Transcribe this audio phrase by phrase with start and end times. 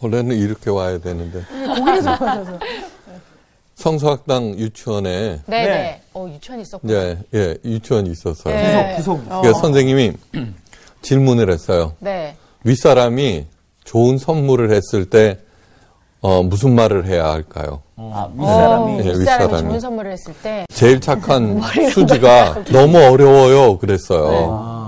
[0.00, 1.42] 원래는 이렇게 와야 되는데.
[1.44, 2.60] 고기에서 가셔서.
[3.74, 5.66] 성서학당 유치원에 네네.
[5.66, 6.02] 네.
[6.14, 6.92] 어, 유치원 있었구나.
[6.92, 8.54] 이제 예 유치원이 있었어요.
[8.54, 8.94] 네.
[8.96, 9.40] 구속, 구속.
[9.42, 10.12] 그래서 선생님이
[11.02, 11.94] 질문을 했어요.
[11.98, 12.36] 네.
[12.62, 13.46] 윗사람이
[13.84, 15.40] 좋은 선물을 했을 때
[16.22, 17.80] 어, 무슨 말을 해야 할까요?
[17.96, 18.92] 아, 윗사람이.
[18.92, 19.68] 예, 윗사람이 윗사람이.
[19.68, 21.60] 좋은 선물을 했을 때, 제일 착한
[21.92, 23.78] 수지가 너무 어려워요.
[23.78, 24.28] 그랬어요.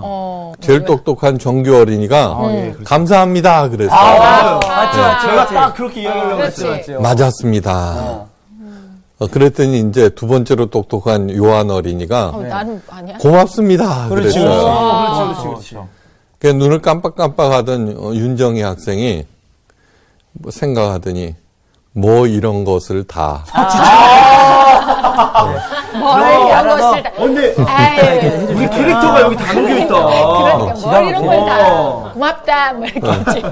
[0.02, 2.84] 어, 제일 똑똑한 정규 어린이가 아, 예, 그렇죠.
[2.84, 3.68] 감사합니다.
[3.68, 3.96] 그랬어요.
[3.96, 5.26] 아, 맞죠, 맞죠.
[5.28, 6.42] 제가 딱 그렇게 이야기하려고.
[6.42, 7.00] 했어요.
[7.00, 8.26] 맞았습니다.
[9.20, 12.42] 어, 그랬더니 이제 두 번째로 똑똑한 요한 어린이가 어,
[12.88, 13.18] 아니야?
[13.18, 14.08] 고맙습니다.
[14.08, 15.34] 그렇지, 그랬어요.
[15.34, 15.74] 그렇지, 그렇지,
[16.40, 19.24] 그렇지, 눈을 깜빡깜빡 하던 어, 윤정희 학생이
[20.32, 21.34] 뭐 생각하더니
[21.92, 23.42] 뭐 이런 것을 다뭘
[26.48, 27.10] 이런 것을 다.
[27.10, 28.46] 어, 근데 아유.
[28.54, 29.86] 우리 캐릭터가 여기 다 녹여있다.
[29.88, 31.74] 그러니까 뭘 이런 걸 다.
[31.74, 32.12] 어.
[32.12, 32.72] 고맙다.
[32.74, 33.42] 뭐 이렇게 했지.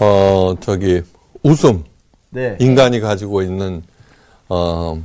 [0.00, 1.02] 어 저기
[1.42, 1.84] 웃음
[2.30, 2.56] 네.
[2.60, 3.82] 인간이 가지고 있는
[4.48, 4.98] 어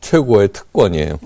[0.00, 1.16] 최고의 특권이에요.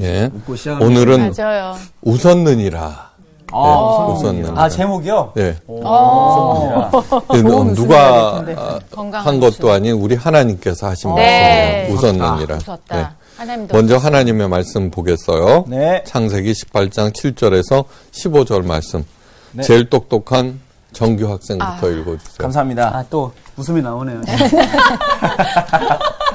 [0.00, 0.30] 예.
[0.34, 1.76] 웃고 시작하는 오늘은 맞아요.
[2.02, 3.09] 웃었느니라.
[3.52, 4.52] 아, 네, 웃었느니라.
[4.62, 5.32] 아 제목이요?
[5.38, 5.56] 예.
[5.66, 6.90] 어,
[7.34, 8.44] 예, 보험 누가.
[8.56, 8.78] 아,
[9.20, 11.88] 한 것도 아닌 우리 하나님께서 하신 네.
[11.88, 12.22] 말씀이에요.
[12.22, 12.56] 웃었느니라.
[12.56, 12.98] 웃었다.
[12.98, 13.06] 예.
[13.36, 13.76] 하나님도.
[13.76, 15.64] 먼저 하나님의 말씀 보겠어요.
[15.68, 16.02] 네.
[16.06, 19.04] 창세기 18장 7절에서 15절 말씀.
[19.52, 19.62] 네.
[19.62, 20.60] 제일 똑똑한
[20.92, 21.90] 정규 학생부터 아.
[21.90, 22.38] 읽어주세요.
[22.38, 22.88] 감사합니다.
[22.96, 24.20] 아 또 웃음이 나오네요.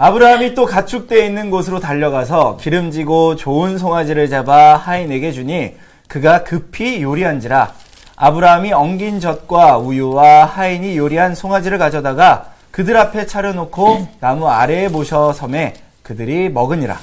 [0.00, 5.74] 아브라함이 또 가축되어 있는 곳으로 달려가서 기름지고 좋은 송아지를 잡아 하인에게 주니
[6.06, 7.74] 그가 급히 요리한지라
[8.14, 15.74] 아브라함이 엉긴 젖과 우유와 하인이 요리한 송아지를 가져다가 그들 앞에 차려놓고 나무 아래에 모셔 섬에
[16.04, 16.96] 그들이 먹으니라.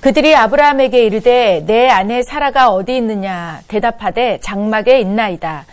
[0.00, 5.64] 그들이 아브라함에게 이르되 내 아내 사라가 어디 있느냐 대답하되 장막에 있나이다.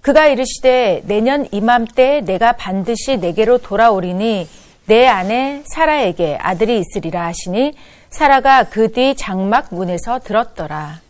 [0.00, 4.48] 그가 이르시되 내년 이맘때 내가 반드시 내게로 돌아오리니
[4.88, 7.74] 내 아내 사라에게 아들이 있으리라 하시니
[8.08, 11.00] 사라가 그 뒤 장막 문에서 들었더라.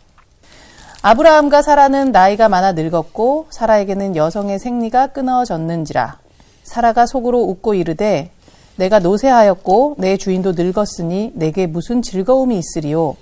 [1.01, 6.19] 아브라함과 사라는 나이가 많아 늙었고 사라에게는 여성의 생리가 끊어졌는지라.
[6.63, 8.31] 사라가 속으로 웃고 이르되
[8.75, 13.15] 내가 노쇠하였고 내 주인도 늙었으니 내게 무슨 즐거움이 있으리요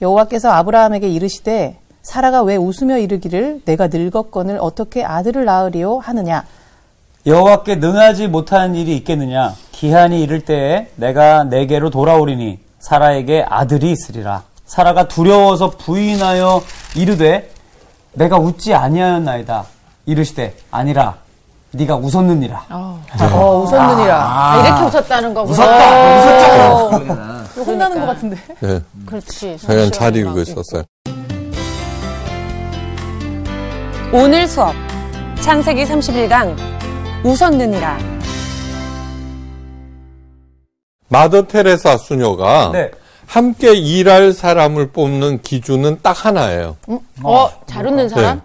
[0.00, 6.44] 여호와께서 아브라함에게 이르시되 사라가 왜 웃으며 이르기를 내가 늙었건을 어떻게 아들을 낳으리요 하느냐
[7.26, 9.54] 여호와께 능하지 못한 일이 있겠느냐?
[9.72, 14.44] 기한이 이를 때에 내가 내게로 돌아오리니 사라에게 아들이 있으리라.
[14.64, 16.62] 사라가 두려워서 부인하여
[16.94, 17.50] 이르되
[18.12, 19.64] 내가 웃지 아니하였나이다.
[20.06, 21.16] 이르시되 아니라
[21.72, 22.64] 네가 웃었느니라.
[22.70, 23.02] 어,
[23.64, 25.52] 웃었느니라 아, 이렇게 웃었다는 거구나.
[25.52, 26.74] 웃었다!
[26.74, 26.90] 오,
[27.54, 28.80] 이거 혼나는 것 같은데 네.
[29.04, 29.56] 그렇지.
[29.58, 30.84] 저희는 잘 읽고 막 있었어요.
[34.12, 34.72] 오늘 수업
[35.40, 36.75] 창세기 31강
[37.24, 37.98] 웃었느니라
[41.08, 42.90] 마더 테레사 수녀가 네.
[43.26, 46.76] 함께 일할 사람을 뽑는 기준은 딱 하나예요.
[47.22, 48.40] 어, 잘 웃는 사람?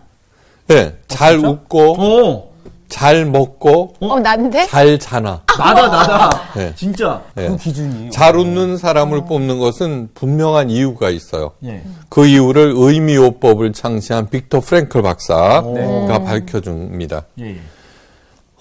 [0.67, 2.51] 네, 잘 웃고, 오!
[2.87, 4.67] 잘 먹고, 어, 난데?
[4.67, 5.41] 잘 자나.
[5.57, 6.41] 나다, 나다.
[6.55, 6.73] 네.
[6.75, 7.21] 진짜.
[7.35, 7.47] 네.
[7.47, 8.11] 그 기준이.
[8.11, 11.51] 잘 웃는 사람을 뽑는 것은 분명한 이유가 있어요.
[11.63, 11.83] 예.
[12.09, 16.23] 그 이유를 의미요법을 창시한 빅터 프랭클 박사가 네.
[16.25, 17.23] 밝혀줍니다.
[17.39, 17.59] 예, 예.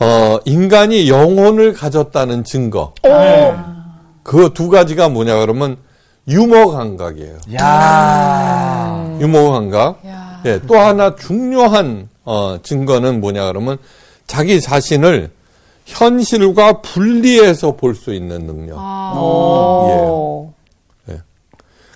[0.00, 2.94] 어, 인간이 영혼을 가졌다는 증거.
[3.02, 3.54] 네.
[4.22, 5.76] 그두 가지가 뭐냐 그러면
[6.28, 7.36] 유머 감각이에요.
[7.60, 10.00] 야 유머 감각.
[10.06, 10.40] 야.
[10.46, 13.76] 예, 또 하나 중요한 어, 증거는 뭐냐 그러면
[14.26, 15.30] 자기 자신을
[15.86, 18.76] 현실과 분리해서 볼 수 있는 능력.
[18.78, 19.12] 아.
[19.18, 20.52] 오.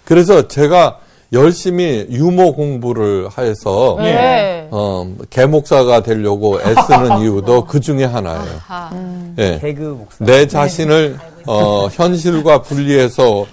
[0.05, 0.99] 그래서 제가
[1.35, 4.67] 열심히 유머 공부를 해서 네.
[4.71, 8.61] 어, 개목사가 되려고 애쓰는 이유도 그 중에 하나예요.
[8.69, 8.91] 아,
[9.39, 9.59] 예.
[9.61, 10.25] 개그 목사.
[10.25, 13.47] 내 자신을 어, 현실과 분리해서는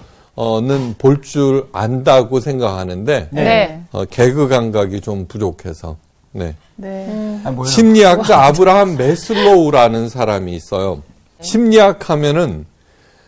[0.98, 3.80] 볼 줄 안다고 생각하는데 네.
[3.92, 5.96] 어, 개그 감각이 좀 부족해서.
[6.32, 6.54] 네.
[6.76, 7.40] 네.
[7.44, 7.68] 아, 뭐야?
[7.68, 11.02] 심리학자 아브라함 메슬로우라는 사람이 있어요.
[11.40, 12.64] 심리학 하면은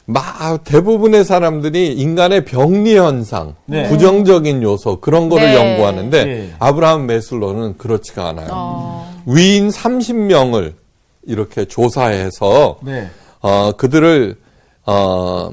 [0.07, 3.89] 막 대부분의 사람들이 인간의 병리 현상, 네.
[3.89, 5.55] 부정적인 요소 그런 거를 네.
[5.55, 6.53] 연구하는데 네.
[6.59, 8.49] 아브라함 메슬로는 그렇지가 않아요.
[8.53, 9.23] 어.
[9.27, 10.75] 위인 30명을
[11.23, 13.09] 이렇게 조사해서 네.
[13.41, 14.37] 어, 그들을
[14.85, 15.51] 어,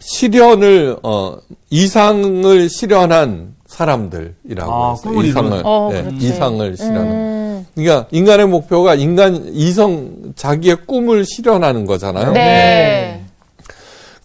[0.00, 1.36] 실현을 어,
[1.70, 4.94] 이상을 실현한 사람들이라고 아.
[4.94, 5.62] 꿈을 이상을.
[5.64, 6.08] 어, 네.
[6.20, 7.66] 이상을 실현한.
[7.74, 12.32] 그러니까 인간의 목표가 인간 이성 자기의 꿈을 실현하는 거잖아요.
[12.32, 13.24] 네.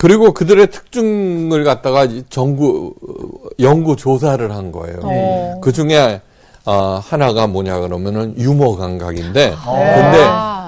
[0.03, 2.93] 그리고 그들의 특징을 갖다가 전구
[3.61, 4.99] 연구 조사를 한 거예요.
[5.07, 5.53] 네.
[5.61, 6.19] 그 중에
[6.65, 9.55] 어, 하나가 뭐냐 그러면은 유머 감각인데, 네.
[9.55, 10.25] 근데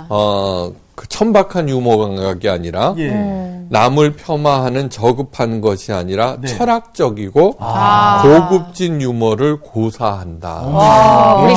[0.07, 3.09] 어, 그 천박한 유머 감각이 아니라 예.
[3.09, 3.67] 음.
[3.71, 6.47] 남을 폄하하는 저급한 것이 아니라 네.
[6.47, 8.47] 철학적이고 아.
[8.49, 10.61] 고급진 유머를 고사한다.
[10.65, 11.47] 아,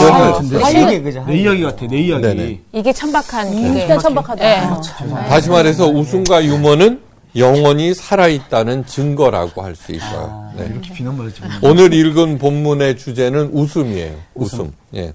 [0.74, 1.24] 얘기 그죠?
[1.28, 2.22] 내 이야기 같아, 내 이야기.
[2.22, 2.60] 네네.
[2.72, 3.78] 이게 천박한 그게.
[3.78, 4.42] 진짜 천박하다.
[4.42, 4.69] 네.
[5.28, 7.06] 다시 말해서 웃음과 유머는
[7.38, 10.50] 영원히 살아있다는 증거라고 할 수 있어요.
[10.56, 10.67] 네.
[10.67, 11.32] 이렇게 몰랐네.
[11.62, 14.14] 오늘 읽은 본문의 주제는 웃음이에요.
[14.35, 14.73] 웃음.
[14.94, 15.12] 예.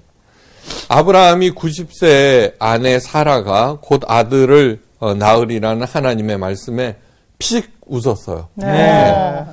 [0.88, 6.96] 아브라함이 90세 아내 사라가 곧 아들을 어, 낳으리라는 하나님의 말씀에
[7.38, 8.48] 피식 웃었어요.
[8.54, 9.44] 네.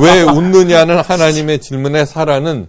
[0.00, 2.68] 왜 웃느냐는 하나님의 질문에 사라는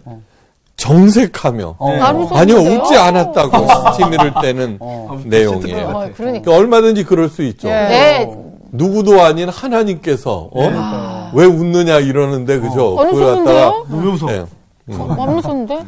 [0.76, 2.38] 정색하며 안 웃었는데요?
[2.38, 4.80] 아니요 웃지 않았다고 치밀을 떼는
[5.26, 5.86] 내용이에요.
[5.88, 6.14] 어, 그러니까.
[6.18, 7.70] 그러니까 얼마든지 그럴 수 있죠.
[7.70, 8.28] 네.
[8.72, 11.32] 누구도 아닌 하나님께서 어?
[11.34, 12.96] 왜 웃느냐 이러는데 그죠?
[13.00, 13.86] 안 그걸 웃었는데요?
[13.90, 14.32] 너왜 웃어?
[14.34, 14.46] 예.
[14.94, 15.86] 안 웃었는데?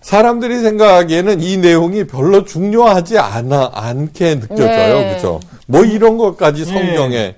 [0.00, 5.14] 사람들이 생각하기에는 이 내용이 별로 중요하지 않아 않게 느껴져요, 네.
[5.14, 5.40] 그죠?
[5.66, 7.36] 뭐 이런 것까지 성경에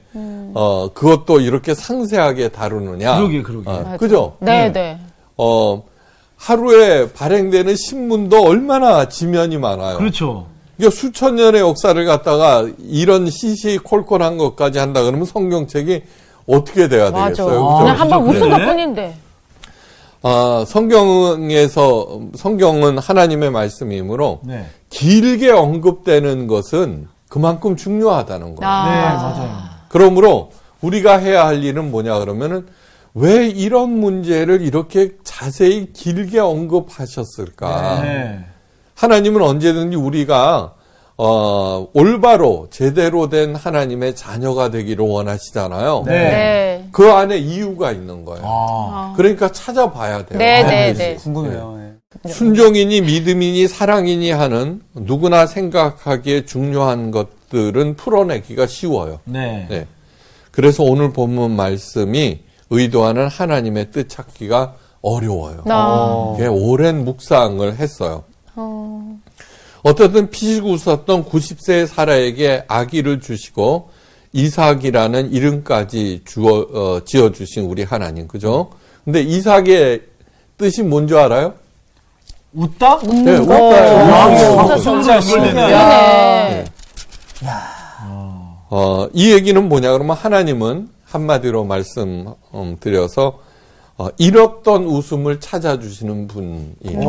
[0.55, 3.17] 어 그것도 이렇게 상세하게 다루느냐?
[3.17, 3.69] 그러게, 그러게.
[3.69, 4.37] 어, 그죠?
[4.39, 4.99] 네, 네.
[5.37, 5.83] 어
[6.37, 9.97] 하루에 발행되는 신문도 얼마나 지면이 많아요.
[9.99, 10.47] 그렇죠.
[10.83, 16.03] 이게 수천 년의 역사를 갖다가 이런 시시콜콜한 것까지 한다 그러면 성경책이
[16.49, 17.27] 어떻게 돼야 맞아.
[17.27, 17.69] 되겠어요?
[17.69, 17.79] 아?
[17.79, 18.51] 그냥 한번 웃은 그래?
[18.51, 19.17] 것 뿐인데.
[20.23, 24.67] 아, 성경에서 성경은 하나님의 말씀이므로 네.
[24.91, 28.59] 길게 언급되는 것은 그만큼 중요하다는 거예요.
[28.59, 29.15] 네, 아.
[29.15, 29.59] 맞아요.
[29.89, 30.51] 그러므로
[30.81, 32.67] 우리가 해야 할 일은 뭐냐 그러면은
[33.15, 38.01] 왜 이런 문제를 이렇게 자세히 길게 언급하셨을까?
[38.03, 38.45] 네.
[39.03, 40.75] 하나님은 언제든지 우리가
[41.17, 46.05] 어, 올바로 제대로 된 하나님의 자녀가 되기를 원하시잖아요.
[46.07, 46.13] 네.
[46.13, 46.89] 네.
[46.93, 48.43] 그 안에 이유가 있는 거예요.
[48.45, 49.13] 아.
[49.17, 50.39] 그러니까 찾아봐야 돼요.
[50.39, 50.95] 네, 네.
[50.95, 51.15] 네.
[51.17, 51.81] 궁금해요.
[52.25, 52.29] 예.
[52.29, 59.19] 순종이니 믿음이니 사랑이니 하는 누구나 생각하기에 중요한 것들은 풀어내기가 쉬워요.
[59.25, 59.67] 네.
[59.69, 59.87] 네.
[60.53, 62.41] 그래서 오늘 본문 말씀이
[62.71, 65.63] 의도하는 하나님의 뜻 찾기가 어려워요.
[65.67, 66.35] 나.
[66.37, 68.23] 이게 오랜 묵상을 했어요.
[69.83, 73.91] 어떻든 피식 웃었던 90세의 사라에게 아기를 주시고
[74.33, 78.71] 이삭이라는 이름까지 주어, 어, 지어주신 우리 하나님, 그죠?
[79.05, 80.03] 근데 이삭의
[80.57, 81.55] 뜻이 뭔지 알아요?
[82.55, 83.01] 웃다?
[83.01, 84.15] 네, 웃다요.
[84.15, 86.65] 아, 진짜 신기하네.
[87.41, 87.49] 네.
[88.75, 93.39] 어, 이 얘기는 뭐냐 그러면 하나님은 한마디로 말씀드려서
[93.99, 97.03] 어, 잃었던 웃음을 찾아주시는 분이에요.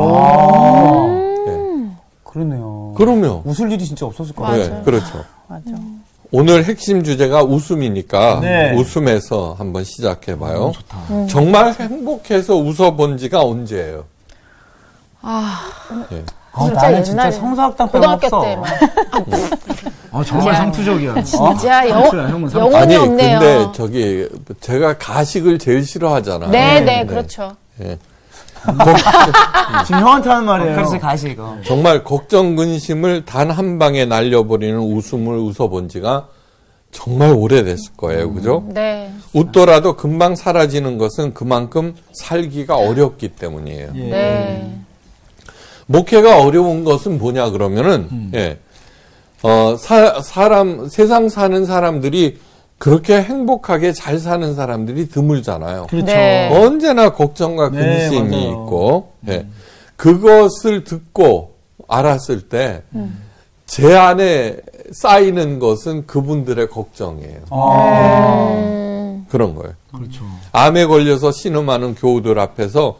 [2.34, 2.44] 네.
[2.44, 2.94] 그러네요.
[2.96, 3.42] 그럼요.
[3.44, 4.68] 웃을 일이 진짜 없었을 것 같아요.
[4.68, 5.24] 네, 그렇죠.
[5.46, 5.64] 맞아.
[6.32, 8.74] 오늘 핵심 주제가 웃음이니까 네.
[8.74, 10.72] 웃음에서 한번 시작해봐요.
[11.28, 14.04] 정말 행복해서 웃어본 지가 언제예요?
[16.12, 16.24] 예.
[16.56, 18.42] 아, 진짜 나는 진짜 옛날에 성서학당 고등학교 빼먹었어.
[18.42, 18.66] 때 막.
[20.12, 21.22] 아, 정말 상투적이야.
[21.22, 22.58] 진짜 영, 상투야, 형은 상투.
[22.58, 23.38] 영혼이 아니 없네요.
[23.38, 24.28] 근데 저기
[24.60, 26.50] 제가 가식을 제일 싫어하잖아요.
[26.50, 27.56] 네, 네, 그렇죠.
[27.80, 27.98] 예.
[29.86, 30.74] 지금 형한테 하는 말이에요.
[30.76, 31.56] 그래서 가시 이거.
[31.64, 36.28] 정말 걱정 근심을 단 한 방에 날려버리는 웃음을 웃어본 지가
[36.90, 38.32] 정말 오래됐을 거예요.
[38.32, 38.64] 그죠?
[38.68, 39.12] 네.
[39.32, 43.88] 웃더라도 금방 사라지는 것은 그만큼 살기가 어렵기 때문이에요.
[43.96, 44.00] 예.
[44.00, 44.78] 네.
[45.86, 48.30] 목회가 어려운 것은 뭐냐 그러면은 음.
[48.34, 48.58] 예.
[49.42, 52.38] 어, 사, 사람 세상 사는 사람들이
[52.84, 55.86] 그렇게 행복하게 잘 사는 사람들이 드물잖아요.
[55.88, 56.04] 그렇죠.
[56.06, 56.50] 네.
[56.54, 57.78] 언제나 걱정과 네,
[58.10, 58.48] 근심이 맞아요.
[58.50, 59.46] 있고 예.
[59.96, 61.54] 그것을 듣고
[61.88, 62.82] 알았을 때
[63.66, 64.58] 제 안에
[64.92, 67.40] 쌓이는 것은 그분들의 걱정이에요.
[67.48, 69.24] 아, 음.
[69.30, 69.72] 그런 거예요.
[69.90, 70.22] 그렇죠.
[70.52, 72.98] 암에 걸려서 신음하는 교우들 앞에서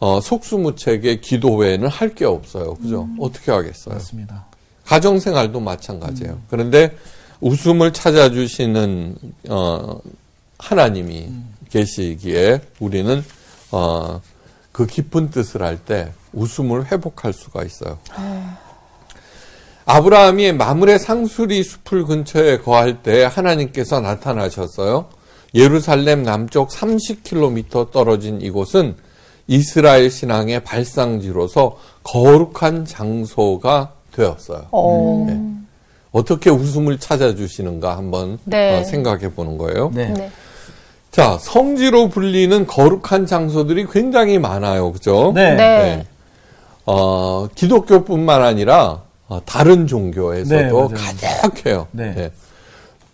[0.00, 2.74] 어, 속수무책의 기도 외에는 할 게 없어요.
[2.74, 3.08] 그죠?
[3.20, 3.94] 어떻게 하겠어요?
[3.94, 4.46] 맞습니다.
[4.84, 6.38] 가정생활도 마찬가지예요.
[6.50, 6.96] 그런데
[7.40, 9.16] 웃음을 찾아주시는
[9.48, 10.00] 어,
[10.58, 11.28] 하나님이
[11.70, 13.24] 계시기에 우리는
[13.70, 14.20] 어,
[14.72, 17.98] 그 깊은 뜻을 할 때 웃음을 회복할 수가 있어요.
[19.86, 25.06] 아브라함이 마물의 상수리 숲을 근처에 거할 때 하나님께서 나타나셨어요.
[25.54, 28.96] 예루살렘 남쪽 30km 떨어진 이곳은
[29.46, 34.66] 이스라엘 신앙의 발상지로서 거룩한 장소가 되었어요.
[34.72, 35.24] 어.
[35.28, 35.40] 네.
[36.14, 38.78] 어떻게 웃음을 찾아주시는가 한번 네.
[38.78, 39.90] 어, 생각해 보는 거예요.
[39.92, 40.12] 네.
[40.12, 40.30] 네.
[41.10, 44.92] 자, 성지로 불리는 거룩한 장소들이 굉장히 많아요.
[44.92, 45.32] 그죠?
[45.34, 45.56] 네.
[45.56, 46.06] 네.
[46.86, 50.94] 어, 기독교뿐만 아니라 어, 다른 종교에서도 네.
[50.94, 51.88] 가득해요.
[51.90, 52.14] 네.
[52.16, 52.30] 예.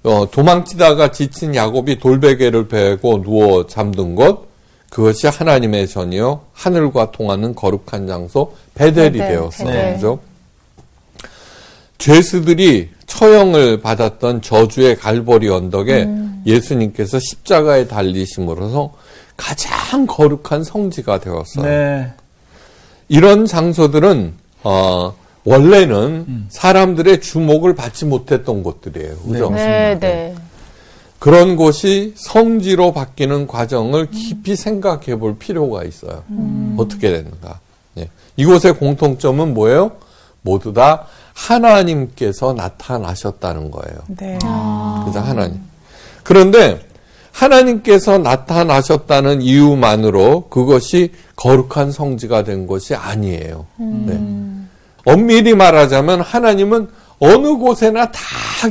[0.03, 4.49] 어, 도망치다가 지친 야곱이 돌베개를 베고 누워 잠든 곳
[4.91, 9.69] 그것이 하나님의 전이요 하늘과 통하는 거룩한 장소 베델이 베델, 되었어요.
[9.69, 9.95] 베델.
[9.95, 10.19] 그죠?
[12.01, 16.09] 죄수들이 처형을 받았던 저주의 갈보리 언덕에
[16.47, 18.95] 예수님께서 십자가에 달리심으로써
[19.37, 21.65] 가장 거룩한 성지가 되었어요.
[21.65, 22.13] 네.
[23.09, 25.15] 이런 장소들은 어,
[25.45, 29.17] 원래는 사람들의 주목을 받지 못했던 곳들이에요.
[29.17, 29.51] 그죠?
[29.51, 30.35] 네, 네.
[31.19, 36.25] 그런 곳이 성지로 바뀌는 과정을 깊이 생각해 볼 필요가 있어요.
[36.79, 37.61] 어떻게 됐는가.
[37.99, 38.09] 예.
[38.37, 39.93] 이곳의 공통점은 뭐예요?
[40.43, 43.99] 모두 다 하나님께서 나타나셨다는 거예요.
[44.09, 44.35] 네.
[45.05, 45.21] 그죠?
[45.21, 45.61] 하나님.
[46.23, 46.81] 그런데
[47.33, 53.67] 하나님께서 나타나셨다는 이유만으로 그것이 거룩한 성지가 된 것이 아니에요.
[53.79, 54.21] 네.
[55.07, 56.89] 엄밀히 말하자면 하나님은
[57.21, 58.21] 어느 곳에나 다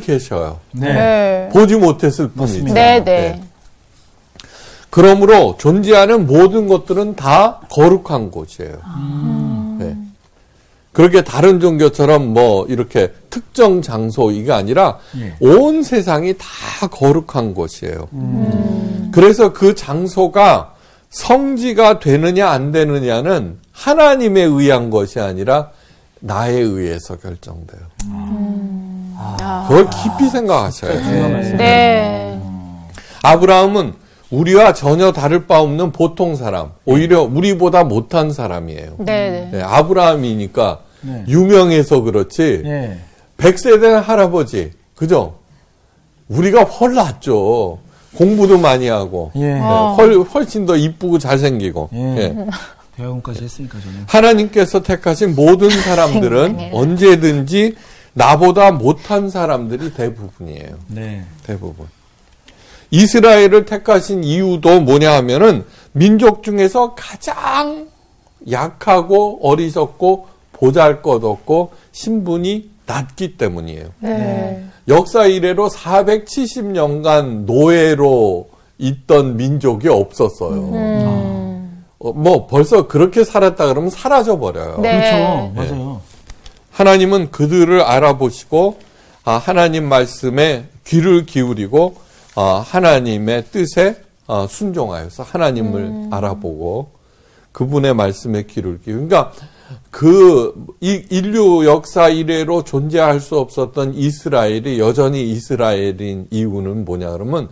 [0.01, 0.59] 계셔요.
[0.71, 0.93] 네.
[0.93, 1.49] 네.
[1.53, 2.73] 보지 못했을 뿐이죠.
[2.73, 3.41] 네, 네.
[4.89, 8.71] 그러므로 존재하는 모든 것들은 다 거룩한 곳이에요.
[8.71, 9.48] 네.
[10.99, 15.33] 그렇게 다른 종교처럼 뭐 이렇게 특정 장소 이게 아니라 예.
[15.39, 18.09] 온 세상이 다 거룩한 곳이에요.
[19.13, 20.73] 그래서 그 장소가
[21.09, 25.69] 성지가 되느냐 안 되느냐는 하나님에 의한 것이 아니라
[26.19, 27.79] 나에 의해서 결정돼요.
[29.69, 31.55] 그걸 깊이 생각하셔야 돼요.
[31.55, 32.41] 네.
[33.23, 33.93] 아브라함은
[34.31, 38.95] 우리와 전혀 다를 바 없는 보통 사람, 오히려 우리보다 못한 사람이에요.
[38.97, 39.49] 네, 네.
[39.53, 41.23] 네, 아브라함이니까 네.
[41.27, 42.99] 유명해서 그렇지 예.
[43.37, 45.35] 100세 된 할아버지 그죠?
[46.27, 47.79] 우리가 훨 낫죠.
[48.15, 49.53] 공부도 많이 하고 예.
[49.53, 51.99] 네, 훨, 훨씬 더 이쁘고 잘생기고 예.
[52.17, 52.45] 예.
[52.95, 54.03] 대학원까지 했으니까 저는.
[54.07, 57.75] 하나님께서 택하신 모든 사람들은 언제든지
[58.13, 60.77] 나보다 못한 사람들이 대부분이에요.
[60.87, 61.23] 네.
[61.45, 61.87] 대부분.
[62.91, 67.87] 이스라엘을 택하신 이유도 뭐냐 하면은 민족 중에서 가장
[68.49, 70.27] 약하고 어리석고
[70.59, 73.87] 보잘 것 없고 신분이 낮기 때문이에요.
[73.99, 74.63] 네.
[74.87, 80.53] 역사 이래로 470년간 노예로 있던 민족이 없었어요.
[80.53, 81.83] 음.
[81.99, 84.79] 어, 뭐 벌써 그렇게 살았다 그러면 사라져 버려요.
[84.81, 84.99] 네.
[84.99, 85.51] 그렇죠.
[85.55, 86.01] 맞아요.
[86.71, 88.79] 하나님은 그들을 알아보시고
[89.25, 91.95] 아, 하나님 말씀에 귀를 기울이고
[92.35, 93.97] 아, 하나님의 뜻에
[94.27, 96.91] 아, 순종하여서 하나님을 알아보고
[97.51, 99.33] 그분의 말씀에 귀를 기울이고 그러니까
[99.91, 107.49] 그 이- 인류 역사 이래로 존재할 수 없었던 이스라엘이 여전히 이스라엘인 이유는 뭐냐 그러면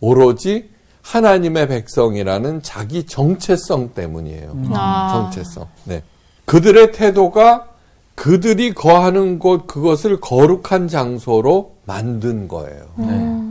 [0.00, 0.68] 오로지
[1.02, 4.56] 하나님의 백성이라는 자기 정체성 때문이에요.
[4.72, 5.10] 아.
[5.32, 5.66] 정체성.
[5.84, 6.02] 네.
[6.44, 7.66] 그들의 태도가
[8.14, 12.82] 그들이 거하는 곳 그것을 거룩한 장소로 만든 거예요.
[12.96, 13.47] 네.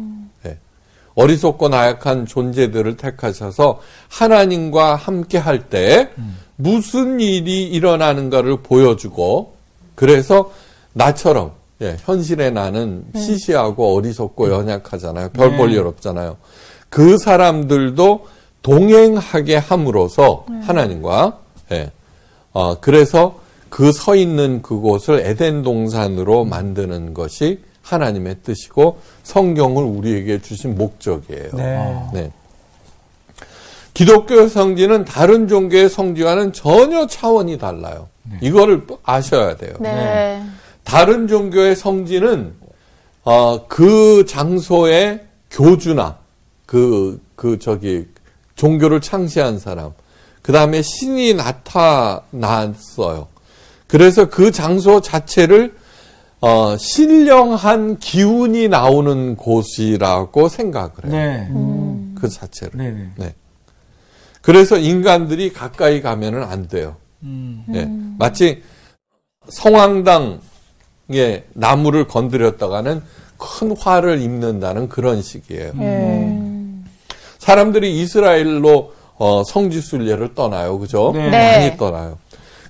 [1.17, 6.09] 어리석고 나약한 존재들을 택하셔서 하나님과 함께 할 때
[6.55, 9.53] 무슨 일이 일어나는가를 보여주고
[9.95, 10.51] 그래서
[10.93, 15.29] 나처럼 예, 현실의 나는 시시하고 어리석고 연약하잖아요.
[15.29, 16.37] 별볼일 없잖아요.
[16.89, 18.27] 그 사람들도
[18.61, 21.39] 동행하게 함으로써 하나님과
[21.71, 21.91] 예,
[22.53, 30.75] 어, 그래서 그 서 있는 그곳을 에덴 동산으로 만드는 것이 하나님의 뜻이고 성경을 우리에게 주신
[30.75, 31.49] 목적이에요.
[31.53, 32.09] 네.
[32.13, 32.31] 네.
[33.93, 38.09] 기독교 성지는 다른 종교의 성지와는 전혀 차원이 달라요.
[38.41, 39.73] 이거를 아셔야 돼요.
[39.79, 40.43] 네.
[40.83, 42.53] 다른 종교의 성지는
[43.23, 46.17] 어, 그 장소의 교주나
[46.65, 48.05] 그, 그 저기
[48.55, 49.93] 종교를 창시한 사람,
[50.41, 53.27] 그 다음에 신이 나타났어요.
[53.87, 55.73] 그래서 그 장소 자체를
[56.39, 61.11] 어, 신령한 기운이 나오는 곳이라고 생각을 해요.
[61.11, 61.49] 네.
[62.15, 62.77] 그 자체를.
[62.77, 62.91] 네.
[62.91, 63.09] 네.
[63.17, 63.35] 네.
[64.41, 66.95] 그래서 인간들이 가까이 가면은 안 돼요.
[67.23, 67.65] 음.
[67.73, 67.89] 예.
[68.17, 68.61] 마치
[69.49, 70.39] 성황당에
[71.53, 73.01] 나무를 건드렸다가는
[73.37, 75.73] 큰 화를 입는다는 그런 식이에요.
[75.79, 76.39] 예.
[77.39, 80.77] 사람들이 이스라엘로 어, 성지순례를 떠나요.
[80.77, 81.11] 그죠?
[81.13, 81.29] 네.
[81.29, 81.57] 네.
[81.67, 82.17] 많이 떠나요.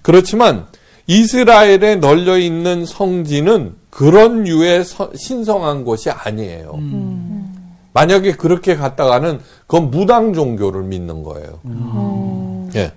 [0.01, 0.67] 그렇지만
[1.07, 4.45] 이스라엘에 널려 있는 성지는 그런
[4.83, 6.79] 서- 신성한 곳이 아니에요.
[7.93, 11.59] 만약에 그렇게 갔다가는 그건 무당 종교를 믿는 거예요.
[12.75, 12.91] 예.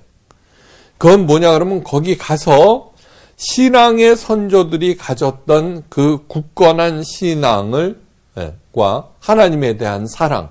[0.98, 2.92] 그건 뭐냐 그러면 거기 가서
[3.36, 7.98] 신앙의 선조들이 가졌던 그 굳건한 신앙을
[8.36, 10.50] 예, 과 하나님에 대한 사랑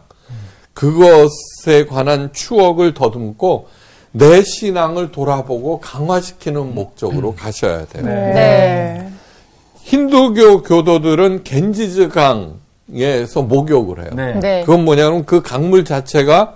[0.73, 3.67] 그것에 관한 추억을 더듬고
[4.11, 8.05] 내 신앙을 돌아보고 강화시키는 목적으로 가셔야 돼요.
[8.05, 9.09] 네.
[9.83, 14.09] 힌두교 교도들은 겐지즈 강에서 목욕을 해요.
[14.15, 14.39] 네.
[14.39, 14.61] 네.
[14.61, 16.55] 그건 뭐냐면 그 강물 자체가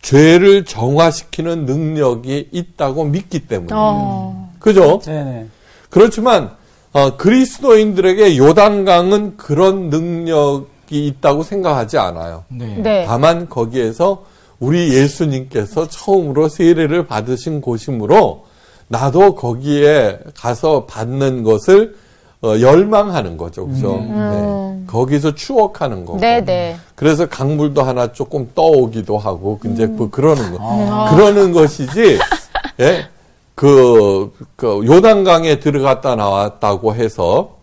[0.00, 3.78] 죄를 정화시키는 능력이 있다고 믿기 때문이에요.
[3.80, 4.52] 어.
[4.58, 5.00] 그죠?
[5.00, 5.46] 네네.
[5.90, 6.50] 그렇지만
[6.92, 12.44] 어, 그리스도인들에게 요단강은 그런 능력이 있다고 생각하지 않아요.
[12.48, 12.76] 네.
[12.78, 13.04] 네.
[13.06, 14.24] 다만 거기에서
[14.62, 18.44] 우리 예수님께서 처음으로 세례를 받으신 곳이므로
[18.86, 21.96] 나도 거기에 가서 받는 것을
[22.42, 23.96] 어, 열망하는 거죠, 그죠?
[23.98, 24.84] 네.
[24.86, 26.18] 거기서 추억하는 거고.
[26.18, 26.76] 네, 네.
[26.94, 29.96] 그래서 강물도 하나 조금 떠오기도 하고, 이제 음.
[29.96, 30.58] 그 그러는 거.
[30.60, 31.14] 아.
[31.14, 32.18] 그러는 것이지,
[32.80, 33.06] 예?
[33.54, 37.58] 그, 그, 요단강에 들어갔다 나왔다고 해서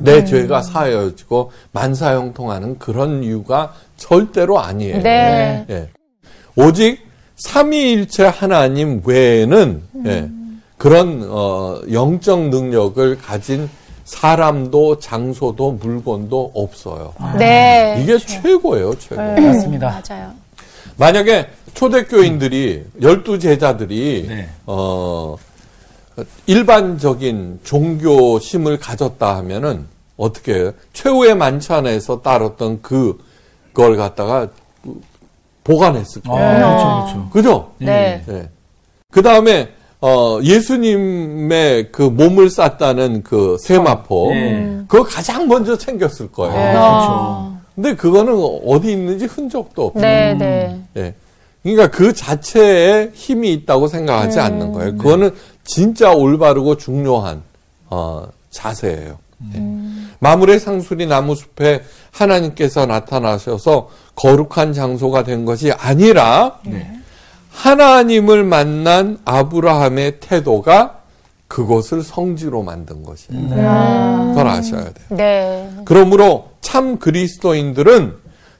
[0.00, 5.02] 내 죄가 사여지고 만사형통하는 그런 이유가 절대로 아니에요.
[5.02, 5.66] 네.
[5.70, 5.88] 예.
[6.58, 10.28] 오직 삼위일체 하나님 외에는 예,
[10.76, 13.70] 그런 어, 영적 능력을 가진
[14.04, 17.14] 사람도 장소도 물건도 없어요.
[17.38, 18.00] 네.
[18.02, 19.22] 이게 최고예요, 최고.
[19.22, 20.02] 맞습니다.
[20.08, 20.32] 맞아요.
[20.96, 24.48] 만약에 초대교인들이 열두 제자들이 네.
[24.66, 25.36] 어
[26.46, 29.86] 일반적인 종교심을 가졌다 하면은
[30.16, 30.72] 어떻게 해요?
[30.92, 33.16] 최후의 만찬에서 따랐던 그
[33.72, 34.48] 그걸 갖다가
[35.68, 36.58] 보관했을 아, 거예요.
[36.58, 37.30] 그렇죠, 그렇죠.
[37.30, 37.72] 그죠?
[37.78, 38.24] 네.
[38.28, 38.48] 예.
[39.10, 39.68] 그 다음에
[40.00, 44.80] 어 예수님의 그 몸을 쌌다는 그 세마포 예.
[44.88, 46.54] 그거 가장 먼저 챙겼을 거예요.
[46.54, 47.58] 아, 그렇죠.
[47.74, 48.32] 근데 그거는
[48.66, 50.00] 어디 있는지 흔적도 없고.
[50.00, 50.80] 네, 네.
[50.96, 51.14] 예.
[51.62, 54.96] 그러니까 그 자체에 힘이 있다고 생각하지 않는 거예요.
[54.96, 55.34] 그거는
[55.64, 57.42] 진짜 올바르고 중요한
[57.90, 59.18] 어, 자세예요.
[59.54, 59.58] 예.
[60.20, 66.58] 마물의 상수리 나무숲에 하나님께서 나타나셔서 거룩한 장소가 된 것이 아니라
[67.50, 70.98] 하나님을 만난 아브라함의 태도가
[71.46, 73.48] 그것을 성지로 만든 것이에요.
[74.28, 75.06] 그걸 아셔야 돼요.
[75.10, 75.70] 네.
[75.84, 78.14] 그러므로 참 그리스도인들은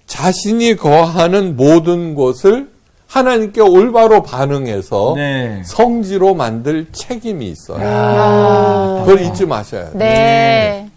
[0.07, 2.71] 자신이 거하는 모든 곳을
[3.07, 5.63] 하나님께 올바로 반응해서 네.
[5.65, 9.05] 성지로 만들 책임이 있어요.
[9.05, 9.99] 그걸 잊지 마셔야 돼요.
[9.99, 10.88] 네.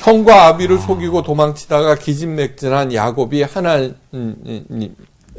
[0.00, 3.94] 형과 아비를 속이고 도망치다가 기진맥진한 야곱이 하나님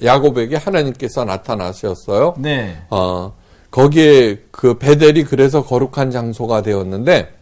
[0.03, 2.35] 야곱에게 하나님께서 나타나셨어요.
[2.37, 2.77] 네.
[2.91, 3.33] 어,
[3.71, 7.33] 거기에 그 베델이 그래서 거룩한 장소가 되었는데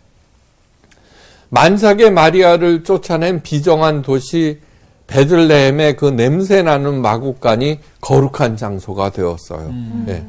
[1.49, 4.59] 만삭의 마리아를 쫓아낸 비정한 도시
[5.07, 9.73] 베들레헴의 그 냄새 나는 마국간이 거룩한 장소가 되었어요.
[10.07, 10.25] 예.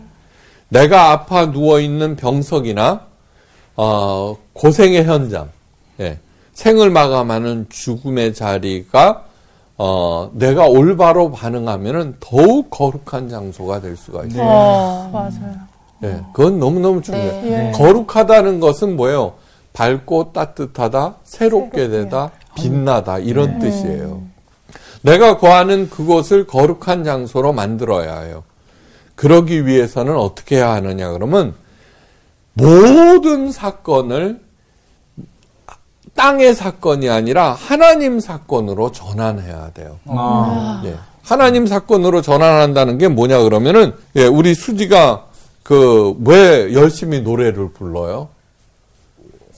[0.70, 3.06] 내가 아파 누워 있는 병석이나
[3.76, 5.50] 어, 고생의 현장,
[6.00, 6.18] 예.
[6.52, 9.24] 생을 마감하는 죽음의 자리가
[9.78, 14.42] 어, 내가 올바로 반응하면은 더욱 거룩한 장소가 될 수가 있어요.
[14.44, 15.54] 어, 맞아요.
[16.02, 17.42] 예, 그건 너무너무 중요해요.
[17.42, 17.72] 네.
[17.72, 19.34] 거룩하다는 것은 뭐예요?
[19.72, 24.22] 밝고 따뜻하다, 새롭게 되다, 빛나다, 이런 뜻이에요.
[25.02, 28.42] 내가 거하는 그곳을 거룩한 장소로 만들어야 해요.
[29.14, 31.54] 그러기 위해서는 어떻게 해야 하느냐, 그러면
[32.52, 34.40] 모든 사건을
[36.14, 39.98] 땅의 사건이 아니라 하나님 사건으로 전환해야 돼요.
[40.06, 40.82] 아.
[40.84, 40.96] 예.
[41.22, 45.24] 하나님 사건으로 전환한다는 게 뭐냐 그러면은 예, 우리 수지가
[45.62, 48.28] 그 왜 열심히 노래를 불러요?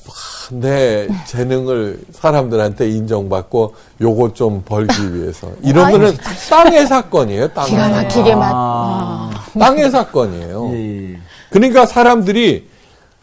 [0.06, 0.12] 와,
[0.50, 6.14] 내 재능을 사람들한테 인정받고 요거 좀 벌기 위해서 이러면은
[6.50, 7.48] 땅의 사건이에요.
[7.48, 8.02] 땅의 기가 사건.
[8.02, 8.50] 막히게 맛.
[8.54, 9.30] 아.
[9.58, 10.70] 땅의 사건이에요.
[10.74, 11.18] 예, 예.
[11.50, 12.68] 그러니까 사람들이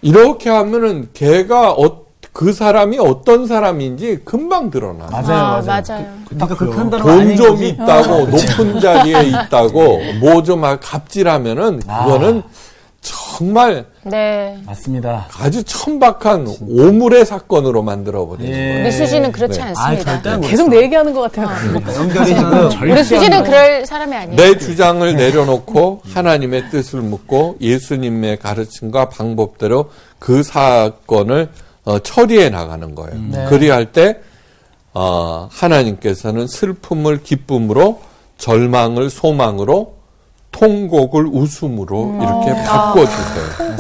[0.02, 1.99] 이렇게 하면은 걔가 어,
[2.32, 5.06] 그 사람이 어떤 사람인지 금방 드러나.
[5.06, 5.82] 요 맞아요, 아, 맞아요.
[5.88, 6.06] 맞아요.
[6.30, 7.70] 그러니까 그 판단은 돈 아닌 좀 거지.
[7.70, 12.44] 있다고 높은 자리에 있다고 뭐 좀 갑질하면은 그거는
[13.02, 14.58] 정말 네.
[14.66, 15.28] 맞습니다.
[15.40, 18.56] 아주 천박한 오물의 사건으로 만들어 버리는 예.
[18.56, 18.82] 거예요.
[18.84, 19.66] 우리 수지는 그렇지 네.
[19.68, 20.12] 않습니다.
[20.12, 21.48] 아, 절대 계속 내 얘기하는 것 같아요.
[21.96, 24.36] 연결이 지금 우리 수지는 그럴 사람이 아니에요.
[24.36, 29.90] 내 주장을 내려놓고 하나님의 뜻을 묻고 예수님의 가르침과 방법대로
[30.20, 31.50] 그 사건을
[31.86, 33.50] 어, 처리해 나가는 거예요.
[33.50, 34.20] 그리할 때
[34.94, 38.02] 어, 하나님께서는 슬픔을 기쁨으로
[38.38, 40.00] 절망을 소망으로
[40.52, 43.78] 통곡을 웃음으로 이렇게 바꿔주세요.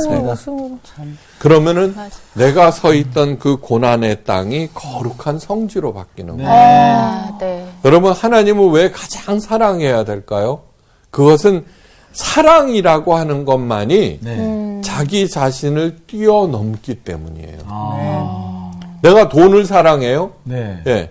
[1.40, 1.96] 그러면은
[2.34, 6.50] 내가 서 있던 그 고난의 땅이 거룩한 성지로 바뀌는 거예요.
[6.52, 7.68] 아, 네.
[7.86, 10.62] 여러분 하나님을 왜 가장 사랑해야 될까요?
[11.10, 11.66] 그것은
[12.12, 14.79] 사랑이라고 하는 것만이 네.
[15.00, 17.60] 자기 자신을 뛰어넘기 때문이에요.
[17.68, 18.72] 아.
[19.02, 20.34] 내가 돈을 사랑해요?
[20.44, 20.84] 네.
[20.88, 21.10] 예.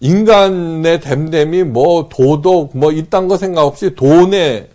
[0.00, 4.68] 인간의 됨됨이 뭐 도덕 뭐 이딴 거 생각 없이 돈에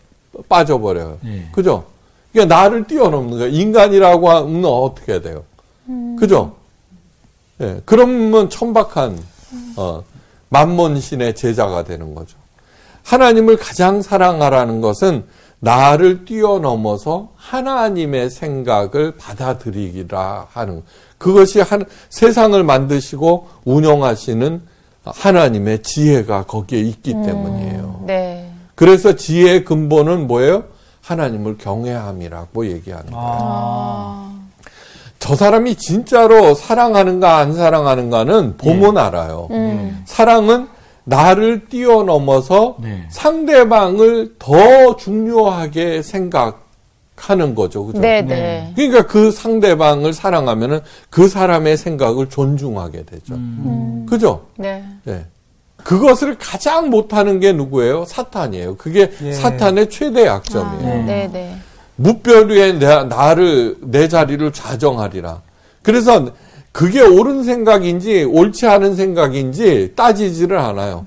[0.49, 1.19] 빠져버려요.
[1.25, 1.47] 예.
[1.51, 1.84] 그죠?
[2.32, 3.54] 그러니까 나를 뛰어넘는 거예요.
[3.54, 5.43] 인간이라고 하면 어떻게 해야 돼요?
[6.17, 6.56] 그죠?
[7.62, 9.19] 예, 그러면 천박한
[9.78, 10.04] 어,
[10.49, 12.36] 만몬신의 제자가 되는 거죠.
[13.04, 15.23] 하나님을 가장 사랑하라는 것은
[15.65, 20.84] 나를 뛰어넘어서 하나님의 생각을 받아들이기라 하는
[21.17, 24.62] 그것이 한, 세상을 만드시고 운영하시는
[25.04, 28.04] 하나님의 지혜가 거기에 있기 때문이에요.
[28.06, 28.51] 네.
[28.75, 30.65] 그래서 지혜의 근본은 뭐예요?
[31.01, 33.28] 하나님을 경외함이라고 얘기하는 거예요.
[33.28, 34.32] 아.
[35.17, 39.47] 저 사람이 진짜로 사랑하는가 안 사랑하는가는 보면 알아요.
[40.06, 40.67] 사랑은
[41.06, 43.06] 나를 뛰어넘어서 네.
[43.10, 47.86] 상대방을 더 중요하게 생각하는 거죠.
[47.86, 48.00] 그죠?
[48.00, 48.74] 네, 네.
[48.76, 53.38] 그러니까 그 상대방을 사랑하면은 그 사람의 생각을 존중하게 되죠.
[54.08, 54.48] 그죠?
[54.58, 54.84] 네.
[55.08, 55.26] 예.
[55.78, 58.06] 그것을 가장 못하는 게 누구예요?
[58.06, 58.76] 사탄이에요.
[58.78, 59.34] 그게 예.
[59.34, 61.02] 사탄의 최대 약점이에요.
[61.02, 61.56] 아, 네, 네.
[61.96, 65.41] 무별 위에 내, 나를 내 자리를 좌정하리라.
[65.84, 66.26] 그래서
[66.76, 71.06] 그게 옳은 생각인지 옳지 않은 생각인지 따지지를 않아요.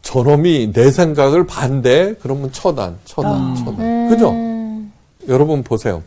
[0.00, 4.08] 저놈이 내 생각을 반대 그러면 처단, 처단, 처단.
[4.08, 4.34] 그죠?
[5.28, 6.02] 여러분 보세요.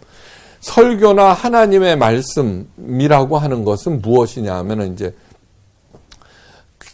[0.62, 5.14] 설교나 하나님의 말씀이라고 하는 것은 무엇이냐 하면은 이제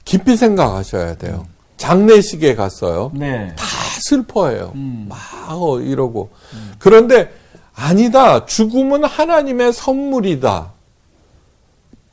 [0.04, 1.48] 깊이 생각하셔야 돼요.
[1.78, 3.14] 장례식에 갔어요.
[3.16, 3.56] 네.
[3.56, 3.66] 다
[4.02, 4.74] 슬퍼해요.
[5.08, 5.18] 막
[5.52, 6.32] 어, 이러고.
[6.80, 7.32] 그런데
[7.74, 8.46] 아니다.
[8.46, 10.73] 죽음은 하나님의 선물이다.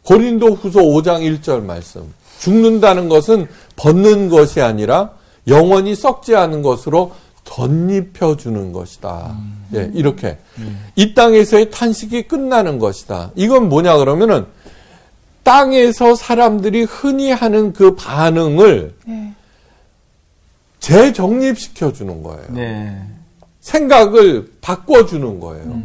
[0.04, 2.12] 고린도 후서 5장 1절 말씀.
[2.40, 5.10] 죽는다는 것은 벗는 것이 아니라
[5.46, 7.12] 영원히 썩지 않은 것으로
[7.44, 9.36] 덧입혀 주는 것이다.
[9.74, 10.38] 예, 이렇게.
[10.96, 13.32] 이 땅에서의 탄식이 끝나는 것이다.
[13.34, 14.46] 이건 뭐냐 그러면은
[15.42, 18.94] 땅에서 사람들이 흔히 하는 그 반응을
[20.78, 22.44] 재정립시켜 주는 거예요.
[22.50, 23.02] 네.
[23.60, 25.80] 생각을 바꿔 주는 거예요.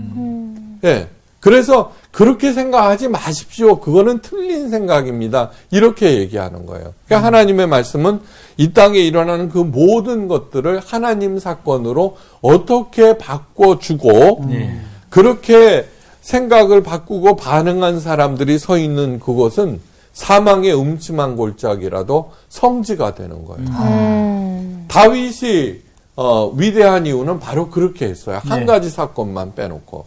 [0.84, 1.10] 예.
[1.40, 3.82] 그래서 그렇게 생각하지 마십시오.
[3.82, 5.50] 그거는 틀린 생각입니다.
[5.70, 6.94] 이렇게 얘기하는 거예요.
[7.06, 8.22] 그러니까 하나님의 말씀은
[8.56, 14.80] 이 땅에 일어나는 그 모든 것들을 하나님 사건으로 어떻게 바꿔주고 네.
[15.10, 15.90] 그렇게
[16.22, 19.82] 생각을 바꾸고 반응한 사람들이 서 있는 그곳은
[20.14, 24.86] 사망의 음침한 골짜기라도 성지가 되는 거예요.
[24.88, 25.82] 다윗이
[26.16, 28.40] 어, 위대한 이유는 바로 그렇게 했어요.
[28.44, 28.66] 한 네.
[28.66, 30.06] 가지 사건만 빼놓고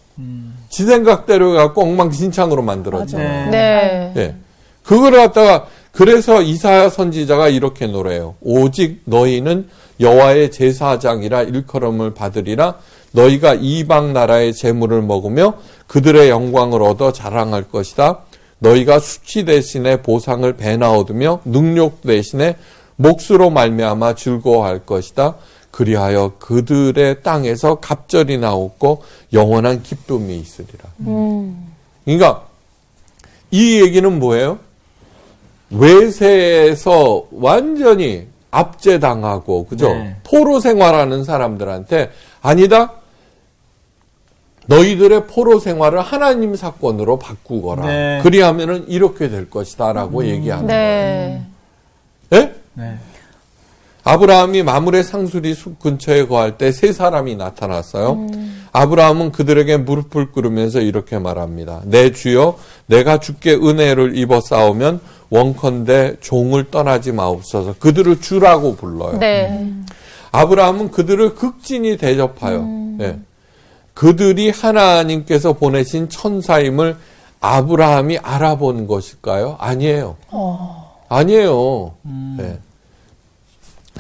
[0.71, 2.67] 지 생각대로 갖고 엉망진창으로 네.
[2.67, 3.51] 만들었잖아요.
[3.51, 4.13] 네.
[4.17, 4.35] 예.
[4.83, 8.37] 그걸 갖다가 그래서 이사야 선지자가 이렇게 노래요.
[8.41, 9.69] 오직 너희는
[10.01, 12.77] 여호와의 제사장이라 일컬음을 받으리라.
[13.13, 15.55] 너희가 이방 나라의 재물을 먹으며
[15.87, 18.21] 그들의 영광을 얻어 자랑할 것이다.
[18.61, 22.57] 너희가 수치 대신에 보상을 배나 얻으며 능력 대신에
[22.97, 25.37] 몫으로 말미암아 즐거워할 것이다.
[25.79, 30.85] 그리하여 그들의 땅에서 갑절이 나옵고 영원한 기쁨이 있으리라.
[32.05, 32.47] 그러니까
[33.53, 34.59] 이 얘기는 뭐예요?
[35.71, 39.91] 외세에서 완전히 압제당하고 그죠?
[39.91, 40.17] 네.
[40.25, 42.11] 포로 생활하는 사람들한테
[42.43, 42.95] 아니다.
[44.67, 47.87] 너희들의 포로 생활을 하나님 사건으로 바꾸거라.
[47.87, 48.21] 네.
[48.25, 51.45] 그리하면은 이렇게 될 것이다라고 얘기하는 네.
[52.31, 52.47] 거예요.
[52.47, 52.55] 예?
[52.75, 52.99] 네.
[54.09, 58.27] 아브라함이 마물의 상수리 숲 근처에 거할 때 세 사람이 나타났어요.
[58.73, 61.83] 아브라함은 그들에게 무릎을 꿇으면서 이렇게 말합니다.
[61.85, 67.75] 내 주여, 내가 주께 은혜를 입어 싸우면 원컨대 종을 떠나지 마옵소서.
[67.79, 69.19] 그들을 주라고 불러요.
[69.19, 69.71] 네.
[70.33, 72.67] 아브라함은 그들을 극진히 대접하여
[73.01, 73.19] 예.
[73.93, 76.97] 그들이 하나님께서 보내신 천사임을
[77.41, 79.57] 아브라함이 알아본 것일까요?
[79.59, 80.17] 아니에요.
[81.09, 81.93] 아니에요.
[82.41, 82.59] 예.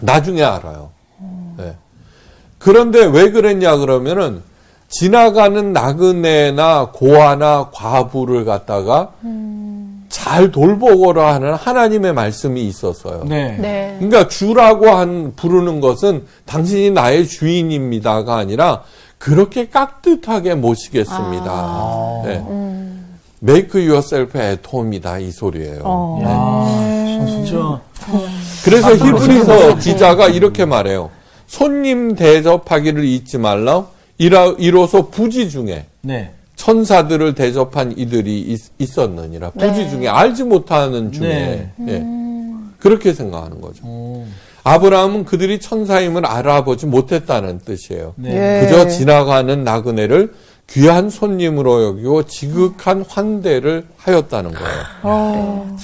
[0.00, 0.90] 나중에 알아요.
[1.60, 1.74] 예.
[2.58, 4.42] 그런데 왜 그랬냐 그러면은
[4.88, 9.12] 지나가는 나그네나 고아나 과부를 갖다가
[10.08, 13.24] 잘 돌보고라 하는 하나님의 말씀이 있었어요.
[13.24, 13.56] 네.
[13.58, 13.96] 네.
[13.98, 18.82] 그러니까 주라고 한 부르는 것은 당신이 나의 주인입니다가 아니라
[19.18, 22.22] 그렇게 깍듯하게 모시겠습니다.
[22.24, 22.44] 네.
[23.42, 26.20] Make yourself at home이다 이 소리예요.
[26.24, 27.80] 야, 진짜.
[28.68, 31.10] 그래서 히브리서 기자가 이렇게 말해요.
[31.46, 33.86] 손님 대접하기를 잊지 말라.
[34.18, 36.32] 이라, 이로써 부지 중에 네.
[36.56, 41.92] 천사들을 대접한 이들이 있, 었느니라 부지 중에 알지 못하는 중에 네.
[41.92, 42.04] 예.
[42.80, 43.84] 그렇게 생각하는 거죠.
[43.86, 44.26] 오.
[44.64, 48.14] 아브라함은 그들이 천사임을 알아보지 못했다는 뜻이에요.
[48.16, 48.30] 네.
[48.34, 48.66] 예.
[48.66, 50.34] 그저 지나가는 나그네를
[50.68, 55.76] 귀한 손님으로 여기고 지극한 환대를 하였다는 거예요.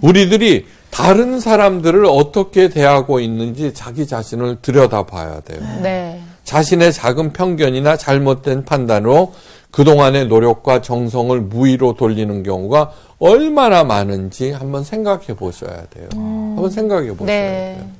[0.00, 5.60] 우리들이 다른 사람들을 어떻게 대하고 있는지 자기 자신을 들여다봐야 돼요.
[5.82, 6.22] 네.
[6.44, 9.34] 자신의 작은 편견이나 잘못된 판단으로
[9.72, 16.08] 그동안의 노력과 정성을 무의로 돌리는 경우가 얼마나 많은지 한번 생각해 보셔야 돼요.
[16.12, 17.76] 한번 생각해 보셔야 네.
[17.76, 17.90] 돼요.